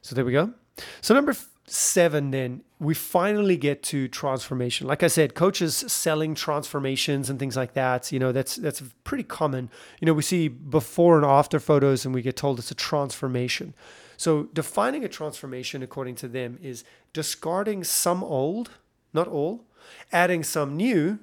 So 0.02 0.14
there 0.14 0.24
we 0.24 0.32
go. 0.32 0.52
So 1.00 1.14
number 1.14 1.34
seven, 1.66 2.32
then 2.32 2.62
we 2.80 2.92
finally 2.92 3.56
get 3.56 3.82
to 3.84 4.08
transformation. 4.08 4.88
Like 4.88 5.04
I 5.04 5.06
said, 5.06 5.34
coaches 5.34 5.76
selling 5.76 6.34
transformations 6.34 7.30
and 7.30 7.38
things 7.38 7.56
like 7.56 7.74
that. 7.74 8.10
You 8.10 8.18
know, 8.18 8.32
that's 8.32 8.56
that's 8.56 8.82
pretty 9.04 9.24
common. 9.24 9.70
You 10.00 10.06
know, 10.06 10.12
we 10.12 10.22
see 10.22 10.48
before 10.48 11.16
and 11.16 11.24
after 11.24 11.60
photos, 11.60 12.04
and 12.04 12.14
we 12.14 12.22
get 12.22 12.36
told 12.36 12.58
it's 12.58 12.70
a 12.70 12.74
transformation. 12.74 13.74
So 14.16 14.44
defining 14.52 15.04
a 15.04 15.08
transformation, 15.08 15.82
according 15.82 16.16
to 16.16 16.28
them, 16.28 16.58
is 16.62 16.84
discarding 17.12 17.84
some 17.84 18.22
old 18.22 18.70
not 19.12 19.28
all, 19.28 19.64
adding 20.12 20.42
some 20.42 20.76
new, 20.76 21.18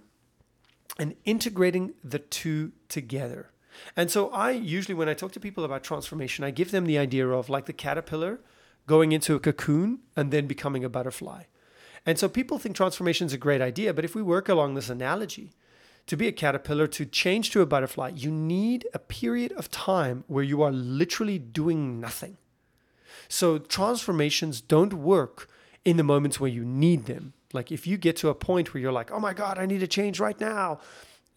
and 0.98 1.16
integrating 1.26 1.94
the 2.04 2.20
two 2.20 2.72
together. 2.88 3.52
And 3.96 4.12
so 4.12 4.30
I 4.30 4.52
usually, 4.52 4.96
when 4.96 5.10
I 5.10 5.14
talk 5.14 5.32
to 5.34 5.40
people 5.40 5.64
about 5.64 5.84
transformation, 5.84 6.44
I 6.44 6.52
give 6.52 6.72
them 6.72 6.86
the 6.86 6.98
idea 6.98 7.28
of 7.28 7.50
like 7.50 7.66
the 7.66 7.74
caterpillar 7.74 8.42
going 8.88 9.12
into 9.12 9.36
a 9.36 9.40
cocoon 9.40 10.00
and 10.16 10.32
then 10.32 10.48
becoming 10.48 10.84
a 10.84 10.90
butterfly. 10.90 11.44
And 12.06 12.18
so 12.18 12.28
people 12.28 12.60
think 12.60 12.76
transformation 12.76 13.28
is 13.28 13.34
a 13.34 13.38
great 13.38 13.62
idea, 13.62 13.94
but 13.94 14.06
if 14.06 14.16
we 14.16 14.22
work 14.22 14.50
along 14.50 14.74
this 14.74 14.90
analogy, 14.90 15.54
to 16.08 16.18
be 16.18 16.28
a 16.28 16.32
caterpillar, 16.32 16.88
to 16.88 17.06
change 17.06 17.52
to 17.52 17.62
a 17.62 17.68
butterfly, 17.68 18.12
you 18.16 18.32
need 18.32 18.88
a 18.94 19.00
period 19.00 19.52
of 19.52 19.70
time 19.70 20.24
where 20.28 20.44
you 20.44 20.64
are 20.64 20.72
literally 20.72 21.38
doing 21.38 22.00
nothing. 22.00 22.38
So 23.28 23.60
transformations 23.60 24.60
don't 24.60 24.94
work 24.94 25.48
in 25.86 25.98
the 25.98 26.04
moments 26.04 26.40
where 26.40 26.50
you 26.50 26.66
need 26.66 27.06
them. 27.06 27.34
Like 27.54 27.72
if 27.72 27.88
you 27.88 27.98
get 27.98 28.16
to 28.18 28.30
a 28.30 28.36
point 28.36 28.74
where 28.74 28.82
you're 28.82 28.92
like, 28.92 29.12
oh 29.12 29.20
my 29.20 29.34
God, 29.34 29.58
I 29.58 29.66
need 29.66 29.80
to 29.80 29.88
change 29.88 30.20
right 30.20 30.40
now, 30.40 30.80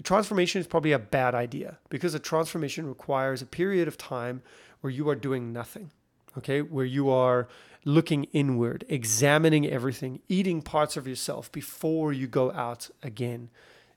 transformation 0.03 0.61
is 0.61 0.67
probably 0.67 0.93
a 0.93 0.99
bad 0.99 1.35
idea 1.35 1.79
because 1.89 2.15
a 2.15 2.19
transformation 2.19 2.87
requires 2.87 3.41
a 3.41 3.47
period 3.47 3.89
of 3.89 3.97
time 3.97 4.43
where 4.81 4.91
you 4.91 5.09
are 5.09 5.15
doing 5.15 5.53
nothing, 5.53 5.91
okay? 6.37 6.61
Where 6.61 6.85
you 6.85 7.09
are 7.09 7.49
looking 7.85 8.25
inward, 8.33 8.85
examining 8.89 9.67
everything, 9.67 10.21
eating 10.29 10.63
parts 10.63 10.97
of 10.97 11.07
yourself 11.07 11.51
before 11.53 12.13
you 12.13 12.27
go 12.27 12.51
out 12.53 12.91
again 13.03 13.51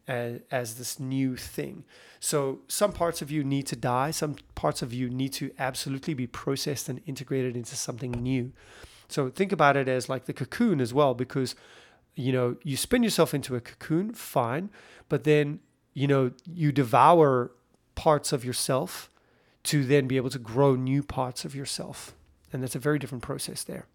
as, 0.07 0.41
as 0.51 0.75
this 0.75 0.99
new 0.99 1.35
thing. 1.35 1.83
So 2.19 2.59
some 2.67 2.91
parts 2.91 3.21
of 3.21 3.31
you 3.31 3.43
need 3.43 3.67
to 3.67 3.75
die, 3.75 4.11
some 4.11 4.35
parts 4.53 4.81
of 4.81 4.93
you 4.93 5.09
need 5.09 5.33
to 5.33 5.51
absolutely 5.57 6.13
be 6.13 6.27
processed 6.27 6.87
and 6.89 7.01
integrated 7.05 7.55
into 7.55 7.75
something 7.75 8.11
new. 8.11 8.53
So 9.07 9.29
think 9.29 9.51
about 9.51 9.77
it 9.77 9.87
as 9.87 10.09
like 10.09 10.25
the 10.25 10.33
cocoon 10.33 10.81
as 10.81 10.93
well, 10.93 11.13
because 11.13 11.55
you 12.15 12.31
know, 12.31 12.55
you 12.63 12.77
spin 12.77 13.03
yourself 13.03 13.33
into 13.33 13.55
a 13.55 13.61
cocoon, 13.61 14.13
fine, 14.13 14.69
but 15.09 15.23
then, 15.23 15.59
you 15.93 16.07
know, 16.07 16.31
you 16.45 16.71
devour 16.71 17.51
parts 17.95 18.31
of 18.31 18.43
yourself 18.43 19.09
to 19.63 19.83
then 19.83 20.07
be 20.07 20.17
able 20.17 20.29
to 20.29 20.39
grow 20.39 20.75
new 20.75 21.03
parts 21.03 21.45
of 21.45 21.55
yourself. 21.55 22.15
And 22.53 22.61
that's 22.61 22.75
a 22.75 22.79
very 22.79 22.99
different 22.99 23.23
process 23.23 23.63
there. 23.63 23.87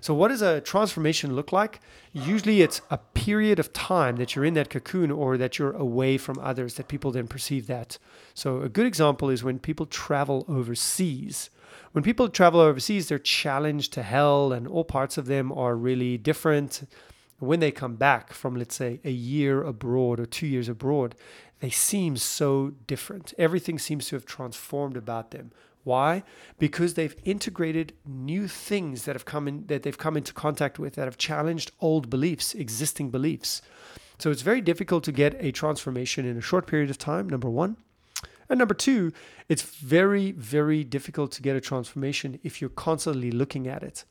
So, 0.00 0.14
what 0.14 0.28
does 0.28 0.42
a 0.42 0.60
transformation 0.60 1.34
look 1.36 1.52
like? 1.52 1.80
Usually, 2.12 2.62
it's 2.62 2.80
a 2.90 2.98
period 2.98 3.58
of 3.58 3.72
time 3.72 4.16
that 4.16 4.34
you're 4.34 4.44
in 4.44 4.54
that 4.54 4.70
cocoon 4.70 5.10
or 5.10 5.36
that 5.36 5.58
you're 5.58 5.72
away 5.72 6.18
from 6.18 6.38
others 6.38 6.74
that 6.74 6.88
people 6.88 7.10
then 7.10 7.28
perceive 7.28 7.66
that. 7.66 7.98
So, 8.34 8.62
a 8.62 8.68
good 8.68 8.86
example 8.86 9.28
is 9.30 9.44
when 9.44 9.58
people 9.58 9.86
travel 9.86 10.44
overseas. 10.48 11.50
When 11.92 12.04
people 12.04 12.28
travel 12.28 12.60
overseas, 12.60 13.08
they're 13.08 13.18
challenged 13.18 13.92
to 13.92 14.02
hell, 14.02 14.52
and 14.52 14.66
all 14.66 14.84
parts 14.84 15.18
of 15.18 15.26
them 15.26 15.52
are 15.52 15.76
really 15.76 16.16
different 16.18 16.88
when 17.38 17.60
they 17.60 17.70
come 17.70 17.96
back 17.96 18.32
from, 18.32 18.56
let's 18.56 18.74
say, 18.74 19.00
a 19.04 19.10
year 19.10 19.62
abroad 19.62 20.18
or 20.18 20.26
two 20.26 20.46
years 20.46 20.68
abroad, 20.68 21.14
they 21.60 21.70
seem 21.70 22.16
so 22.16 22.72
different. 22.86 23.34
Everything 23.38 23.78
seems 23.78 24.08
to 24.08 24.16
have 24.16 24.26
transformed 24.26 24.96
about 24.96 25.30
them. 25.30 25.52
Why? 25.84 26.22
Because 26.58 26.94
they've 26.94 27.16
integrated 27.24 27.94
new 28.04 28.48
things 28.48 29.04
that 29.04 29.14
have 29.14 29.24
come 29.24 29.48
in 29.48 29.66
that 29.68 29.84
they've 29.84 29.96
come 29.96 30.16
into 30.16 30.34
contact 30.34 30.78
with 30.78 30.94
that 30.96 31.06
have 31.06 31.16
challenged 31.16 31.72
old 31.80 32.10
beliefs, 32.10 32.54
existing 32.54 33.10
beliefs. 33.10 33.62
So 34.18 34.30
it's 34.30 34.42
very 34.42 34.60
difficult 34.60 35.04
to 35.04 35.12
get 35.12 35.36
a 35.38 35.52
transformation 35.52 36.26
in 36.26 36.36
a 36.36 36.42
short 36.42 36.66
period 36.66 36.90
of 36.90 36.98
time, 36.98 37.28
number 37.28 37.48
1. 37.48 37.76
And 38.50 38.58
number 38.58 38.74
2, 38.74 39.12
it's 39.48 39.62
very 39.62 40.32
very 40.32 40.82
difficult 40.82 41.32
to 41.32 41.42
get 41.42 41.56
a 41.56 41.60
transformation 41.60 42.38
if 42.42 42.60
you're 42.60 42.70
constantly 42.70 43.30
looking 43.30 43.68
at 43.68 43.82
it. 43.82 44.04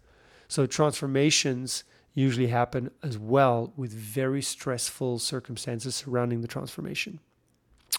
So 0.47 0.65
transformations 0.65 1.83
usually 2.17 2.47
happen 2.47 2.89
as 3.03 3.15
well 3.15 3.71
with 3.77 3.93
very 3.93 4.41
stressful 4.41 5.19
circumstances 5.19 5.93
surrounding 5.93 6.41
the 6.41 6.47
transformation. 6.47 7.19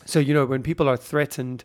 So, 0.07 0.19
you 0.19 0.35
know, 0.35 0.45
when 0.45 0.65
people 0.65 0.89
are 0.89 0.97
threatened 0.97 1.63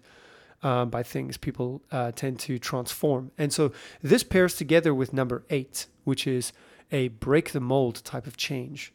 uh, 0.62 0.86
by 0.86 1.02
things, 1.02 1.36
people 1.36 1.82
uh, 1.92 2.12
tend 2.12 2.40
to 2.42 2.60
transform. 2.60 3.32
And 3.40 3.52
so 3.52 3.72
this 4.04 4.22
pairs 4.22 4.56
together 4.56 4.94
with 4.94 5.14
number 5.14 5.44
eight, 5.50 5.88
which 6.04 6.28
is 6.28 6.54
a 6.92 7.08
break 7.08 7.54
the 7.54 7.60
mold 7.60 8.04
type 8.04 8.28
of 8.28 8.38
change. 8.38 8.94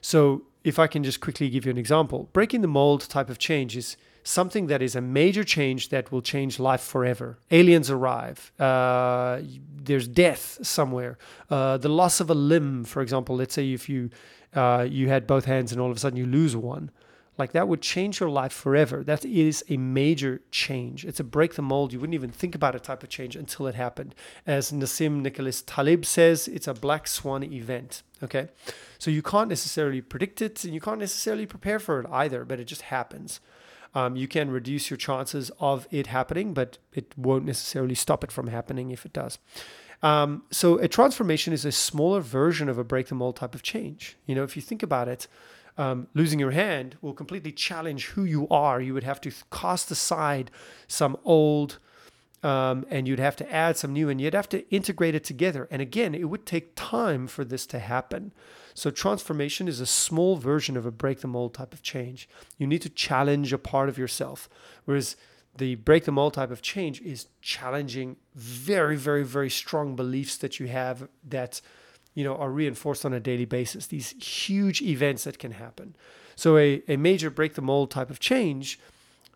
So, 0.00 0.42
if 0.64 0.78
I 0.78 0.88
can 0.88 1.04
just 1.04 1.20
quickly 1.20 1.48
give 1.48 1.64
you 1.64 1.70
an 1.70 1.78
example, 1.78 2.28
breaking 2.32 2.62
the 2.62 2.68
mold 2.68 3.08
type 3.08 3.30
of 3.30 3.38
change 3.38 3.76
is 3.76 3.96
something 4.22 4.66
that 4.66 4.82
is 4.82 4.94
a 4.94 5.00
major 5.00 5.44
change 5.44 5.88
that 5.88 6.10
will 6.12 6.22
change 6.22 6.58
life 6.58 6.80
forever. 6.80 7.38
Aliens 7.50 7.90
arrive. 7.90 8.52
Uh, 8.58 9.40
there's 9.76 10.08
death 10.08 10.58
somewhere. 10.62 11.18
Uh, 11.50 11.76
the 11.78 11.88
loss 11.88 12.20
of 12.20 12.30
a 12.30 12.34
limb, 12.34 12.84
for 12.84 13.02
example. 13.02 13.36
Let's 13.36 13.54
say 13.54 13.72
if 13.72 13.88
you 13.88 14.10
uh, 14.54 14.86
you 14.88 15.08
had 15.08 15.26
both 15.26 15.44
hands 15.44 15.72
and 15.72 15.80
all 15.80 15.90
of 15.90 15.96
a 15.96 16.00
sudden 16.00 16.18
you 16.18 16.26
lose 16.26 16.56
one. 16.56 16.90
Like 17.36 17.52
that 17.52 17.68
would 17.68 17.80
change 17.80 18.18
your 18.18 18.28
life 18.28 18.52
forever. 18.52 19.04
That 19.04 19.24
is 19.24 19.64
a 19.68 19.76
major 19.76 20.40
change. 20.50 21.04
It's 21.04 21.20
a 21.20 21.24
break 21.24 21.54
the 21.54 21.62
mold. 21.62 21.92
You 21.92 22.00
wouldn't 22.00 22.14
even 22.14 22.32
think 22.32 22.56
about 22.56 22.74
a 22.74 22.80
type 22.80 23.04
of 23.04 23.08
change 23.08 23.36
until 23.36 23.68
it 23.68 23.76
happened. 23.76 24.16
As 24.44 24.72
Nassim 24.72 25.22
Nicholas 25.22 25.62
Taleb 25.62 26.04
says, 26.04 26.48
it's 26.48 26.66
a 26.66 26.74
black 26.74 27.06
swan 27.06 27.44
event. 27.44 28.02
Okay. 28.24 28.48
So 28.98 29.12
you 29.12 29.22
can't 29.22 29.48
necessarily 29.48 30.00
predict 30.00 30.42
it 30.42 30.64
and 30.64 30.74
you 30.74 30.80
can't 30.80 30.98
necessarily 30.98 31.46
prepare 31.46 31.78
for 31.78 32.00
it 32.00 32.06
either, 32.10 32.44
but 32.44 32.58
it 32.58 32.64
just 32.64 32.82
happens. 32.82 33.38
Um, 33.94 34.16
you 34.16 34.28
can 34.28 34.50
reduce 34.50 34.90
your 34.90 34.96
chances 34.96 35.50
of 35.60 35.86
it 35.90 36.08
happening, 36.08 36.54
but 36.54 36.78
it 36.92 37.12
won't 37.16 37.44
necessarily 37.44 37.94
stop 37.94 38.22
it 38.22 38.30
from 38.30 38.48
happening 38.48 38.90
if 38.90 39.06
it 39.06 39.12
does. 39.12 39.38
Um, 40.02 40.44
so 40.50 40.78
a 40.78 40.88
transformation 40.88 41.52
is 41.52 41.64
a 41.64 41.72
smaller 41.72 42.20
version 42.20 42.68
of 42.68 42.78
a 42.78 42.84
break 42.84 43.08
the 43.08 43.14
mold 43.14 43.36
type 43.36 43.54
of 43.54 43.62
change. 43.62 44.16
You 44.26 44.34
know, 44.34 44.44
if 44.44 44.54
you 44.56 44.62
think 44.62 44.82
about 44.82 45.08
it, 45.08 45.26
um, 45.76 46.08
losing 46.14 46.38
your 46.38 46.50
hand 46.50 46.96
will 47.00 47.14
completely 47.14 47.52
challenge 47.52 48.06
who 48.08 48.24
you 48.24 48.48
are. 48.48 48.80
You 48.80 48.94
would 48.94 49.04
have 49.04 49.20
to 49.22 49.32
cast 49.50 49.90
aside 49.90 50.50
some 50.86 51.16
old, 51.24 51.78
um, 52.42 52.84
and 52.90 53.08
you'd 53.08 53.20
have 53.20 53.36
to 53.36 53.52
add 53.52 53.76
some 53.76 53.92
new, 53.92 54.08
and 54.08 54.20
you'd 54.20 54.34
have 54.34 54.48
to 54.50 54.68
integrate 54.70 55.14
it 55.14 55.24
together. 55.24 55.68
And 55.70 55.80
again, 55.80 56.14
it 56.14 56.24
would 56.24 56.46
take 56.46 56.72
time 56.74 57.26
for 57.26 57.44
this 57.44 57.66
to 57.68 57.78
happen. 57.78 58.32
So, 58.78 58.92
transformation 58.92 59.66
is 59.66 59.80
a 59.80 59.86
small 59.86 60.36
version 60.36 60.76
of 60.76 60.86
a 60.86 60.92
break 60.92 61.20
the 61.20 61.26
mold 61.26 61.54
type 61.54 61.74
of 61.74 61.82
change. 61.82 62.28
You 62.58 62.66
need 62.68 62.82
to 62.82 62.88
challenge 62.88 63.52
a 63.52 63.58
part 63.58 63.88
of 63.88 63.98
yourself. 63.98 64.48
Whereas 64.84 65.16
the 65.56 65.74
break 65.74 66.04
the 66.04 66.12
mold 66.12 66.34
type 66.34 66.52
of 66.52 66.62
change 66.62 67.00
is 67.00 67.26
challenging 67.42 68.18
very, 68.36 68.94
very, 68.94 69.24
very 69.24 69.50
strong 69.50 69.96
beliefs 69.96 70.36
that 70.36 70.60
you 70.60 70.68
have 70.68 71.08
that 71.28 71.60
you 72.14 72.22
know, 72.22 72.36
are 72.36 72.52
reinforced 72.52 73.04
on 73.04 73.12
a 73.12 73.18
daily 73.18 73.46
basis. 73.46 73.88
These 73.88 74.10
huge 74.24 74.80
events 74.80 75.24
that 75.24 75.40
can 75.40 75.50
happen. 75.50 75.96
So 76.36 76.56
a, 76.56 76.80
a 76.86 76.96
major 76.96 77.30
break 77.30 77.54
the 77.54 77.62
mold 77.62 77.90
type 77.90 78.10
of 78.10 78.20
change 78.20 78.78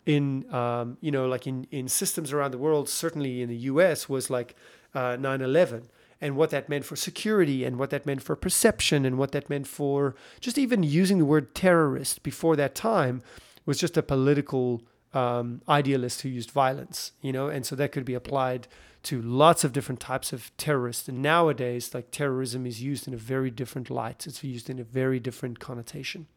in, 0.05 0.45
um, 0.53 0.97
you 1.01 1.11
know, 1.11 1.27
like 1.27 1.47
in, 1.47 1.67
in 1.69 1.89
systems 1.89 2.31
around 2.31 2.51
the 2.51 2.57
world, 2.57 2.87
certainly 2.87 3.41
in 3.41 3.49
the 3.49 3.57
US 3.71 4.07
was 4.07 4.29
like 4.29 4.55
uh, 4.95 5.17
9-11 5.17 5.87
and 6.23 6.37
what 6.37 6.51
that 6.51 6.69
meant 6.69 6.85
for 6.85 6.95
security 6.95 7.65
and 7.65 7.77
what 7.77 7.89
that 7.89 8.05
meant 8.05 8.23
for 8.23 8.33
perception 8.37 9.05
and 9.05 9.17
what 9.17 9.33
that 9.33 9.49
meant 9.49 9.67
for 9.67 10.15
just 10.39 10.57
even 10.57 10.81
using 10.81 11.17
the 11.17 11.25
word 11.25 11.53
terrorist 11.53 12.23
before 12.23 12.55
that 12.55 12.73
time 12.73 13.21
was 13.65 13.77
just 13.77 13.97
a 13.97 14.01
political 14.01 14.81
um, 15.13 15.61
idealist 15.67 16.21
who 16.21 16.29
used 16.29 16.49
violence, 16.49 17.11
you 17.21 17.33
know, 17.33 17.49
and 17.49 17.65
so 17.65 17.75
that 17.75 17.91
could 17.91 18.05
be 18.05 18.13
applied 18.13 18.69
to 19.03 19.21
lots 19.21 19.65
of 19.65 19.73
different 19.73 19.99
types 19.99 20.31
of 20.31 20.55
terrorists. 20.55 21.09
And 21.09 21.21
nowadays, 21.21 21.93
like 21.93 22.09
terrorism 22.09 22.65
is 22.65 22.81
used 22.81 23.05
in 23.05 23.13
a 23.13 23.17
very 23.17 23.51
different 23.51 23.89
light, 23.89 24.25
it's 24.25 24.41
used 24.45 24.69
in 24.69 24.79
a 24.79 24.83
very 24.83 25.19
different 25.19 25.59
connotation. 25.59 26.27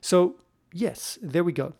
So, 0.00 0.36
yes, 0.72 1.18
there 1.20 1.42
we 1.42 1.52
go. 1.52 1.74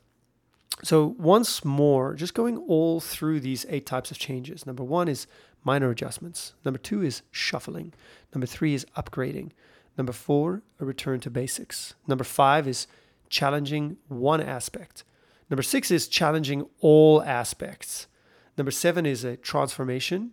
So, 0.82 1.14
once 1.16 1.64
more, 1.64 2.14
just 2.14 2.34
going 2.34 2.58
all 2.58 2.98
through 2.98 3.38
these 3.38 3.64
eight 3.68 3.86
types 3.86 4.10
of 4.10 4.18
changes. 4.18 4.66
Number 4.66 4.82
one 4.82 5.06
is 5.06 5.28
minor 5.64 5.90
adjustments. 5.90 6.54
Number 6.64 6.78
two 6.78 7.02
is 7.02 7.22
shuffling. 7.30 7.92
Number 8.34 8.46
three 8.46 8.74
is 8.74 8.86
upgrading. 8.96 9.50
Number 9.96 10.12
four, 10.12 10.62
a 10.80 10.84
return 10.84 11.20
to 11.20 11.30
basics. 11.30 11.94
Number 12.06 12.24
five 12.24 12.68
is 12.68 12.86
challenging 13.28 13.96
one 14.08 14.40
aspect. 14.40 15.04
Number 15.50 15.62
six 15.62 15.90
is 15.90 16.08
challenging 16.08 16.66
all 16.80 17.22
aspects. 17.22 18.06
Number 18.56 18.70
seven 18.70 19.06
is 19.06 19.24
a 19.24 19.36
transformation, 19.36 20.32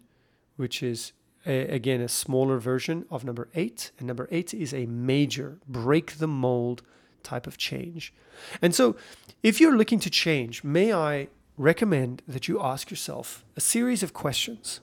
which 0.55 0.83
is 0.83 1.13
a, 1.45 1.67
again 1.67 2.01
a 2.01 2.07
smaller 2.07 2.59
version 2.59 3.05
of 3.09 3.23
number 3.23 3.49
eight. 3.55 3.91
And 3.97 4.07
number 4.07 4.27
eight 4.31 4.53
is 4.53 4.73
a 4.73 4.85
major 4.85 5.59
break 5.67 6.17
the 6.17 6.27
mold 6.27 6.81
type 7.23 7.47
of 7.47 7.57
change. 7.57 8.13
And 8.61 8.73
so, 8.73 8.95
if 9.43 9.59
you're 9.59 9.77
looking 9.77 9.99
to 9.99 10.09
change, 10.09 10.63
may 10.63 10.93
I 10.93 11.27
recommend 11.57 12.21
that 12.27 12.47
you 12.47 12.61
ask 12.61 12.89
yourself 12.89 13.45
a 13.55 13.61
series 13.61 14.03
of 14.03 14.13
questions. 14.13 14.81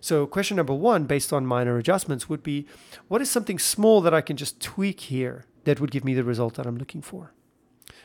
So, 0.00 0.26
question 0.26 0.56
number 0.56 0.72
one, 0.72 1.04
based 1.04 1.32
on 1.32 1.44
minor 1.44 1.76
adjustments, 1.76 2.28
would 2.28 2.42
be 2.42 2.66
what 3.08 3.20
is 3.20 3.30
something 3.30 3.58
small 3.58 4.00
that 4.00 4.14
I 4.14 4.22
can 4.22 4.36
just 4.36 4.60
tweak 4.60 5.00
here 5.00 5.44
that 5.64 5.78
would 5.78 5.90
give 5.90 6.04
me 6.04 6.14
the 6.14 6.24
result 6.24 6.54
that 6.54 6.66
I'm 6.66 6.78
looking 6.78 7.02
for? 7.02 7.34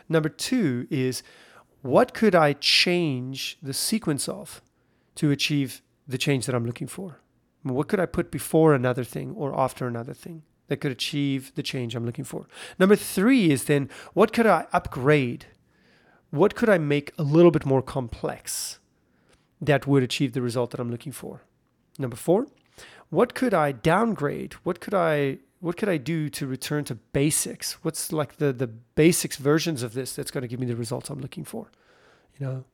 Number 0.10 0.30
two 0.30 0.88
is 0.90 1.24
what 1.82 2.14
could 2.14 2.36
I 2.36 2.54
change 2.54 3.58
the 3.62 3.74
sequence 3.74 4.28
of 4.28 4.62
to 5.16 5.32
achieve 5.32 5.82
the 6.08 6.18
change 6.18 6.46
that 6.46 6.56
I'm 6.56 6.66
looking 6.66 6.88
for? 6.88 7.22
What 7.64 7.88
could 7.88 8.00
I 8.00 8.06
put 8.06 8.30
before 8.30 8.74
another 8.74 9.04
thing 9.04 9.34
or 9.36 9.58
after 9.58 9.88
another 9.88 10.14
thing 10.14 10.44
that 10.68 10.78
could 10.78 10.92
achieve 10.92 11.52
the 11.56 11.64
change 11.64 11.96
I'm 11.96 12.06
looking 12.06 12.26
for? 12.26 12.48
Number 12.78 12.96
three 12.96 13.52
is 13.52 13.66
then 13.66 13.90
what 14.14 14.34
could 14.34 14.46
I 14.46 14.68
upgrade? 14.74 15.48
What 16.30 16.56
could 16.56 16.70
I 16.70 16.78
make 16.78 17.12
a 17.18 17.24
little 17.24 17.52
bit 17.52 17.66
more 17.66 17.82
complex 17.82 18.80
that 19.62 19.88
would 19.88 20.04
achieve 20.04 20.34
the 20.34 20.42
result 20.42 20.72
that 20.72 20.80
I'm 20.80 20.92
looking 20.92 21.12
for? 21.12 21.42
Number 21.98 22.16
four, 22.16 22.48
what 23.10 23.34
could 23.34 23.54
I 23.54 23.72
downgrade? 23.72 24.54
What 24.64 24.80
could 24.80 24.94
I 24.94 25.40
what 25.62 25.78
could 25.78 25.90
I 25.90 25.98
do 25.98 26.30
to 26.30 26.46
return 26.46 26.84
to 26.86 26.96
basics? 26.96 27.84
What's 27.84 28.12
like 28.12 28.38
the 28.38 28.52
the 28.54 28.68
basics 28.68 29.38
versions 29.38 29.84
of 29.84 29.94
this 29.94 30.14
that's 30.16 30.32
going 30.32 30.42
to 30.44 30.48
give 30.48 30.60
me 30.60 30.66
the 30.66 30.76
results 30.76 31.10
I'm 31.10 31.20
looking 31.20 31.44
for? 31.44 31.72
You 32.38 32.46
know, 32.46 32.66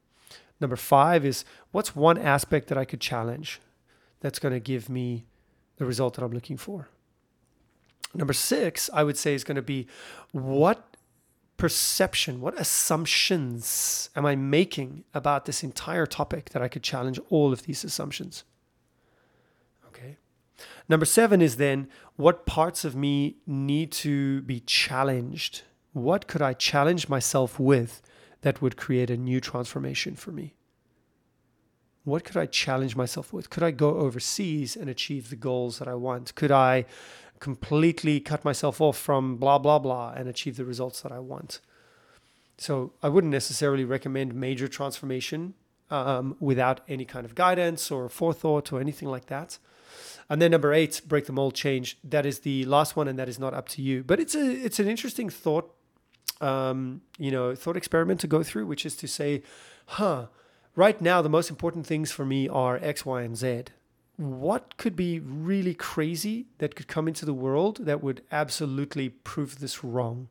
Number 0.62 0.76
five 0.76 1.26
is 1.26 1.44
what's 1.72 1.96
one 1.96 2.20
aspect 2.20 2.68
that 2.68 2.78
I 2.78 2.86
could 2.86 3.02
challenge 3.02 3.60
that's 4.20 4.38
going 4.38 4.54
to 4.54 4.60
give 4.60 4.88
me 4.88 5.26
the 5.78 5.86
result 5.86 6.14
that 6.14 6.24
I'm 6.24 6.32
looking 6.32 6.56
for? 6.56 6.88
Number 8.14 8.34
six, 8.34 8.90
I 8.94 9.04
would 9.04 9.18
say, 9.18 9.34
is 9.34 9.44
going 9.44 9.56
to 9.56 9.64
be 9.64 9.88
what 10.32 10.96
perception, 11.58 12.42
what 12.42 12.60
assumptions 12.60 14.10
am 14.16 14.26
I 14.26 14.36
making 14.36 15.04
about 15.14 15.46
this 15.46 15.64
entire 15.64 16.06
topic 16.06 16.52
that 16.52 16.62
I 16.62 16.68
could 16.68 16.84
challenge 16.84 17.20
all 17.30 17.52
of 17.52 17.64
these 17.64 17.84
assumptions? 17.84 18.44
Number 20.92 21.06
seven 21.06 21.42
is 21.42 21.56
then 21.56 21.88
what 22.18 22.46
parts 22.46 22.84
of 22.84 22.98
me 22.98 23.38
need 23.48 23.94
to 23.94 24.42
be 24.42 24.60
challenged? 24.60 25.62
What 25.94 26.28
could 26.28 26.42
I 26.42 26.52
challenge 26.52 27.08
myself 27.08 27.58
with 27.58 28.02
that 28.42 28.62
would 28.62 28.76
create 28.76 29.10
a 29.10 29.16
new 29.16 29.40
transformation 29.40 30.18
for 30.18 30.34
me? 30.34 30.54
What 32.04 32.26
could 32.26 32.36
I 32.36 32.46
challenge 32.46 32.98
myself 32.98 33.32
with? 33.32 33.50
Could 33.50 33.64
I 33.64 33.72
go 33.72 34.00
overseas 34.00 34.76
and 34.76 34.90
achieve 34.90 35.30
the 35.30 35.38
goals 35.38 35.80
that 35.80 35.88
I 35.88 35.94
want? 35.94 36.36
Could 36.36 36.52
I 36.52 36.84
completely 37.40 38.20
cut 38.20 38.44
myself 38.44 38.82
off 38.82 38.98
from 38.98 39.38
blah, 39.38 39.60
blah, 39.60 39.80
blah 39.80 40.12
and 40.18 40.28
achieve 40.28 40.58
the 40.58 40.66
results 40.66 41.00
that 41.04 41.14
I 41.14 41.20
want? 41.20 41.62
So 42.58 42.92
I 43.02 43.08
wouldn't 43.08 43.32
necessarily 43.32 43.86
recommend 43.86 44.36
major 44.36 44.68
transformation 44.68 45.54
um, 45.90 46.36
without 46.42 46.82
any 46.90 47.06
kind 47.06 47.26
of 47.26 47.34
guidance 47.34 47.92
or 47.92 48.10
forethought 48.10 48.74
or 48.74 48.82
anything 48.82 49.08
like 49.08 49.28
that. 49.28 49.58
And 50.32 50.42
then 50.42 50.52
number 50.52 50.72
eight, 50.72 51.02
break 51.06 51.26
the 51.26 51.34
mold 51.34 51.56
change. 51.56 51.98
That 52.06 52.26
is 52.26 52.40
the 52.40 52.64
last 52.64 52.96
one, 52.96 53.10
and 53.10 53.20
that 53.20 53.28
is 53.28 53.38
not 53.38 53.54
up 53.54 53.68
to 53.70 53.82
you. 53.82 54.02
But 54.02 54.18
it's 54.18 54.34
a 54.34 54.50
it's 54.50 54.80
an 54.80 54.88
interesting 54.88 55.30
thought 55.30 55.76
um, 56.40 57.02
you 57.18 57.32
know, 57.32 57.54
thought 57.54 57.76
experiment 57.76 58.22
to 58.22 58.28
go 58.28 58.42
through, 58.42 58.66
which 58.66 58.86
is 58.86 58.96
to 58.96 59.10
say, 59.10 59.44
huh, 59.88 60.28
right 60.74 61.02
now 61.02 61.22
the 61.22 61.28
most 61.28 61.50
important 61.50 61.86
things 61.86 62.14
for 62.14 62.26
me 62.26 62.48
are 62.48 62.80
X, 62.82 63.06
Y, 63.06 63.24
and 63.24 63.36
Z. 63.36 63.66
What 64.16 64.78
could 64.78 64.96
be 64.96 65.20
really 65.20 65.74
crazy 65.74 66.48
that 66.60 66.76
could 66.76 66.88
come 66.88 67.10
into 67.10 67.26
the 67.26 67.34
world 67.34 67.86
that 67.86 68.02
would 68.02 68.22
absolutely 68.32 69.10
prove 69.10 69.60
this 69.60 69.84
wrong? 69.84 70.30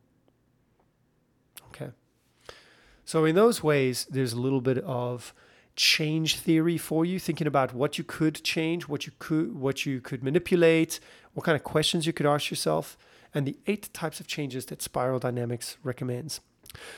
Okay. 1.67 1.91
So, 3.05 3.23
in 3.23 3.35
those 3.35 3.61
ways, 3.61 4.07
there's 4.09 4.33
a 4.33 4.41
little 4.41 4.61
bit 4.61 4.79
of 4.79 5.31
change 5.81 6.35
theory 6.35 6.77
for 6.77 7.03
you 7.03 7.17
thinking 7.17 7.47
about 7.47 7.73
what 7.73 7.97
you 7.97 8.03
could 8.03 8.35
change 8.43 8.87
what 8.87 9.07
you 9.07 9.11
could 9.17 9.55
what 9.55 9.83
you 9.83 9.99
could 9.99 10.21
manipulate 10.23 10.99
what 11.33 11.43
kind 11.43 11.55
of 11.55 11.63
questions 11.63 12.05
you 12.05 12.13
could 12.13 12.25
ask 12.25 12.51
yourself 12.51 12.97
and 13.33 13.45
the 13.45 13.57
eight 13.67 13.91
types 13.93 14.19
of 14.19 14.27
changes 14.27 14.65
that 14.67 14.81
Spiral 14.81 15.19
Dynamics 15.19 15.77
recommends. 15.83 16.41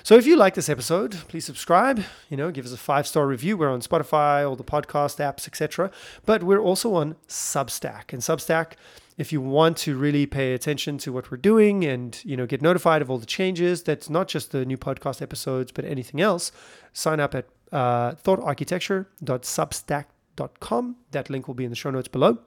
So 0.04 0.15
if 0.15 0.26
you 0.28 0.36
like 0.36 0.54
this 0.54 0.69
episode, 0.69 1.13
please 1.28 1.46
subscribe, 1.46 2.04
you 2.30 2.38
know, 2.38 2.52
give 2.52 2.65
us 2.65 2.74
a 2.74 2.78
five-star 2.78 3.26
review. 3.26 3.58
We're 3.58 3.72
on 3.72 3.82
Spotify, 3.82 4.48
all 4.48 4.56
the 4.56 4.63
podcast 4.63 5.17
apps, 5.17 5.48
etc. 5.48 5.89
But 6.26 6.43
we're 6.43 6.62
also 6.62 6.93
on 6.93 7.15
Substack. 7.28 8.13
And 8.13 8.22
Substack, 8.22 8.74
if 9.17 9.32
you 9.32 9.41
want 9.41 9.78
to 9.78 9.98
really 9.98 10.26
pay 10.28 10.54
attention 10.54 11.00
to 11.00 11.12
what 11.12 11.32
we're 11.32 11.38
doing 11.38 11.86
and, 11.86 12.19
you 12.24 12.38
know, 12.38 12.46
get 12.46 12.62
notified 12.62 13.02
of 13.02 13.10
all 13.10 13.17
the 13.17 13.26
changes, 13.26 13.82
that's 13.82 14.12
not 14.12 14.28
just 14.28 14.52
the 14.52 14.63
new 14.63 14.78
podcast 14.78 15.24
episodes, 15.24 15.72
but 15.72 15.86
anything 15.86 16.22
else, 16.22 16.52
sign 16.93 17.19
up 17.19 17.34
at 17.34 17.46
uh, 17.73 18.13
thoughtarchitecture.substack.com. 18.13 20.95
That 21.12 21.29
link 21.29 21.47
will 21.47 21.55
be 21.55 21.65
in 21.65 21.69
the 21.69 21.75
show 21.75 21.91
notes 21.91 22.07
below. 22.07 22.38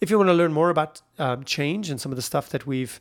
If 0.00 0.10
you 0.10 0.18
want 0.18 0.28
to 0.28 0.34
learn 0.34 0.52
more 0.52 0.70
about 0.70 1.02
um, 1.18 1.44
change 1.44 1.90
and 1.90 2.00
some 2.00 2.10
of 2.10 2.16
the 2.16 2.22
stuff 2.22 2.48
that 2.50 2.66
we've 2.66 2.98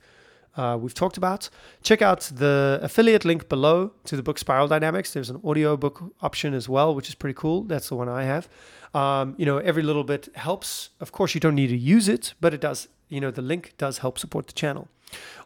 uh, 0.56 0.78
we've 0.80 0.94
talked 0.94 1.18
about, 1.18 1.50
check 1.82 2.04
out 2.04 2.30
the 2.36 2.78
affiliate 2.84 3.26
link 3.26 3.50
below 3.50 3.92
to 4.06 4.16
the 4.16 4.22
book 4.22 4.38
Spiral 4.38 4.68
Dynamics. 4.68 5.12
There's 5.12 5.32
an 5.32 5.42
audio 5.44 5.76
book 5.76 6.14
option 6.22 6.54
as 6.54 6.70
well, 6.70 6.94
which 6.94 7.10
is 7.10 7.16
pretty 7.16 7.34
cool. 7.34 7.64
That's 7.64 7.90
the 7.90 7.96
one 7.96 8.08
I 8.08 8.26
have. 8.26 8.48
Um, 8.94 9.34
you 9.40 9.48
know, 9.48 9.58
every 9.58 9.82
little 9.82 10.04
bit 10.04 10.30
helps. 10.36 10.92
Of 11.00 11.12
course, 11.12 11.34
you 11.34 11.42
don't 11.42 11.56
need 11.56 11.70
to 11.70 11.78
use 11.78 12.08
it, 12.08 12.36
but 12.40 12.54
it 12.54 12.62
does 12.62 12.88
you 13.14 13.22
know, 13.22 13.32
the 13.32 13.42
link 13.42 13.74
does 13.78 14.00
help 14.00 14.18
support 14.18 14.48
the 14.48 14.54
channel. 14.54 14.88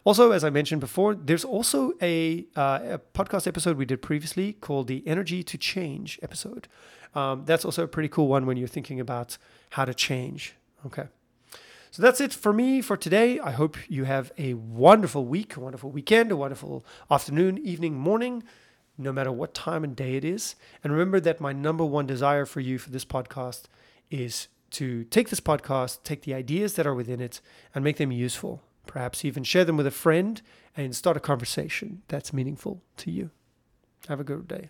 Also, 0.05 0.31
as 0.31 0.43
I 0.43 0.49
mentioned 0.49 0.79
before, 0.79 1.13
there's 1.13 1.43
also 1.43 1.93
a, 2.01 2.45
uh, 2.55 2.79
a 2.83 2.99
podcast 3.13 3.45
episode 3.45 3.77
we 3.77 3.85
did 3.85 4.01
previously 4.01 4.53
called 4.53 4.87
the 4.87 5.05
Energy 5.05 5.43
to 5.43 5.57
Change 5.57 6.17
episode. 6.23 6.69
Um, 7.13 7.43
that's 7.45 7.65
also 7.65 7.83
a 7.83 7.87
pretty 7.87 8.07
cool 8.07 8.27
one 8.27 8.45
when 8.45 8.55
you're 8.55 8.69
thinking 8.69 8.99
about 8.99 9.37
how 9.71 9.83
to 9.83 9.93
change. 9.93 10.55
Okay. 10.85 11.07
So 11.91 12.01
that's 12.01 12.21
it 12.21 12.33
for 12.33 12.53
me 12.53 12.81
for 12.81 12.95
today. 12.95 13.39
I 13.39 13.51
hope 13.51 13.77
you 13.89 14.05
have 14.05 14.31
a 14.37 14.53
wonderful 14.53 15.25
week, 15.25 15.57
a 15.57 15.59
wonderful 15.59 15.89
weekend, 15.89 16.31
a 16.31 16.37
wonderful 16.37 16.85
afternoon, 17.09 17.57
evening, 17.57 17.95
morning, 17.95 18.43
no 18.97 19.11
matter 19.11 19.31
what 19.31 19.53
time 19.53 19.83
and 19.83 19.95
day 19.95 20.15
it 20.15 20.23
is. 20.23 20.55
And 20.83 20.93
remember 20.93 21.19
that 21.19 21.41
my 21.41 21.53
number 21.53 21.83
one 21.83 22.05
desire 22.05 22.45
for 22.45 22.61
you 22.61 22.77
for 22.77 22.91
this 22.91 23.05
podcast 23.05 23.63
is 24.09 24.47
to 24.71 25.03
take 25.05 25.29
this 25.29 25.39
podcast, 25.39 26.03
take 26.03 26.23
the 26.23 26.33
ideas 26.33 26.73
that 26.73 26.87
are 26.87 26.95
within 26.95 27.21
it, 27.21 27.41
and 27.73 27.83
make 27.83 27.97
them 27.97 28.11
useful. 28.11 28.61
Perhaps 28.85 29.25
even 29.25 29.43
share 29.43 29.65
them 29.65 29.77
with 29.77 29.87
a 29.87 29.91
friend 29.91 30.41
and 30.75 30.95
start 30.95 31.17
a 31.17 31.21
conversation 31.21 32.01
that's 32.07 32.33
meaningful 32.33 32.81
to 32.97 33.11
you. 33.11 33.31
Have 34.07 34.19
a 34.19 34.23
good 34.23 34.47
day. 34.47 34.69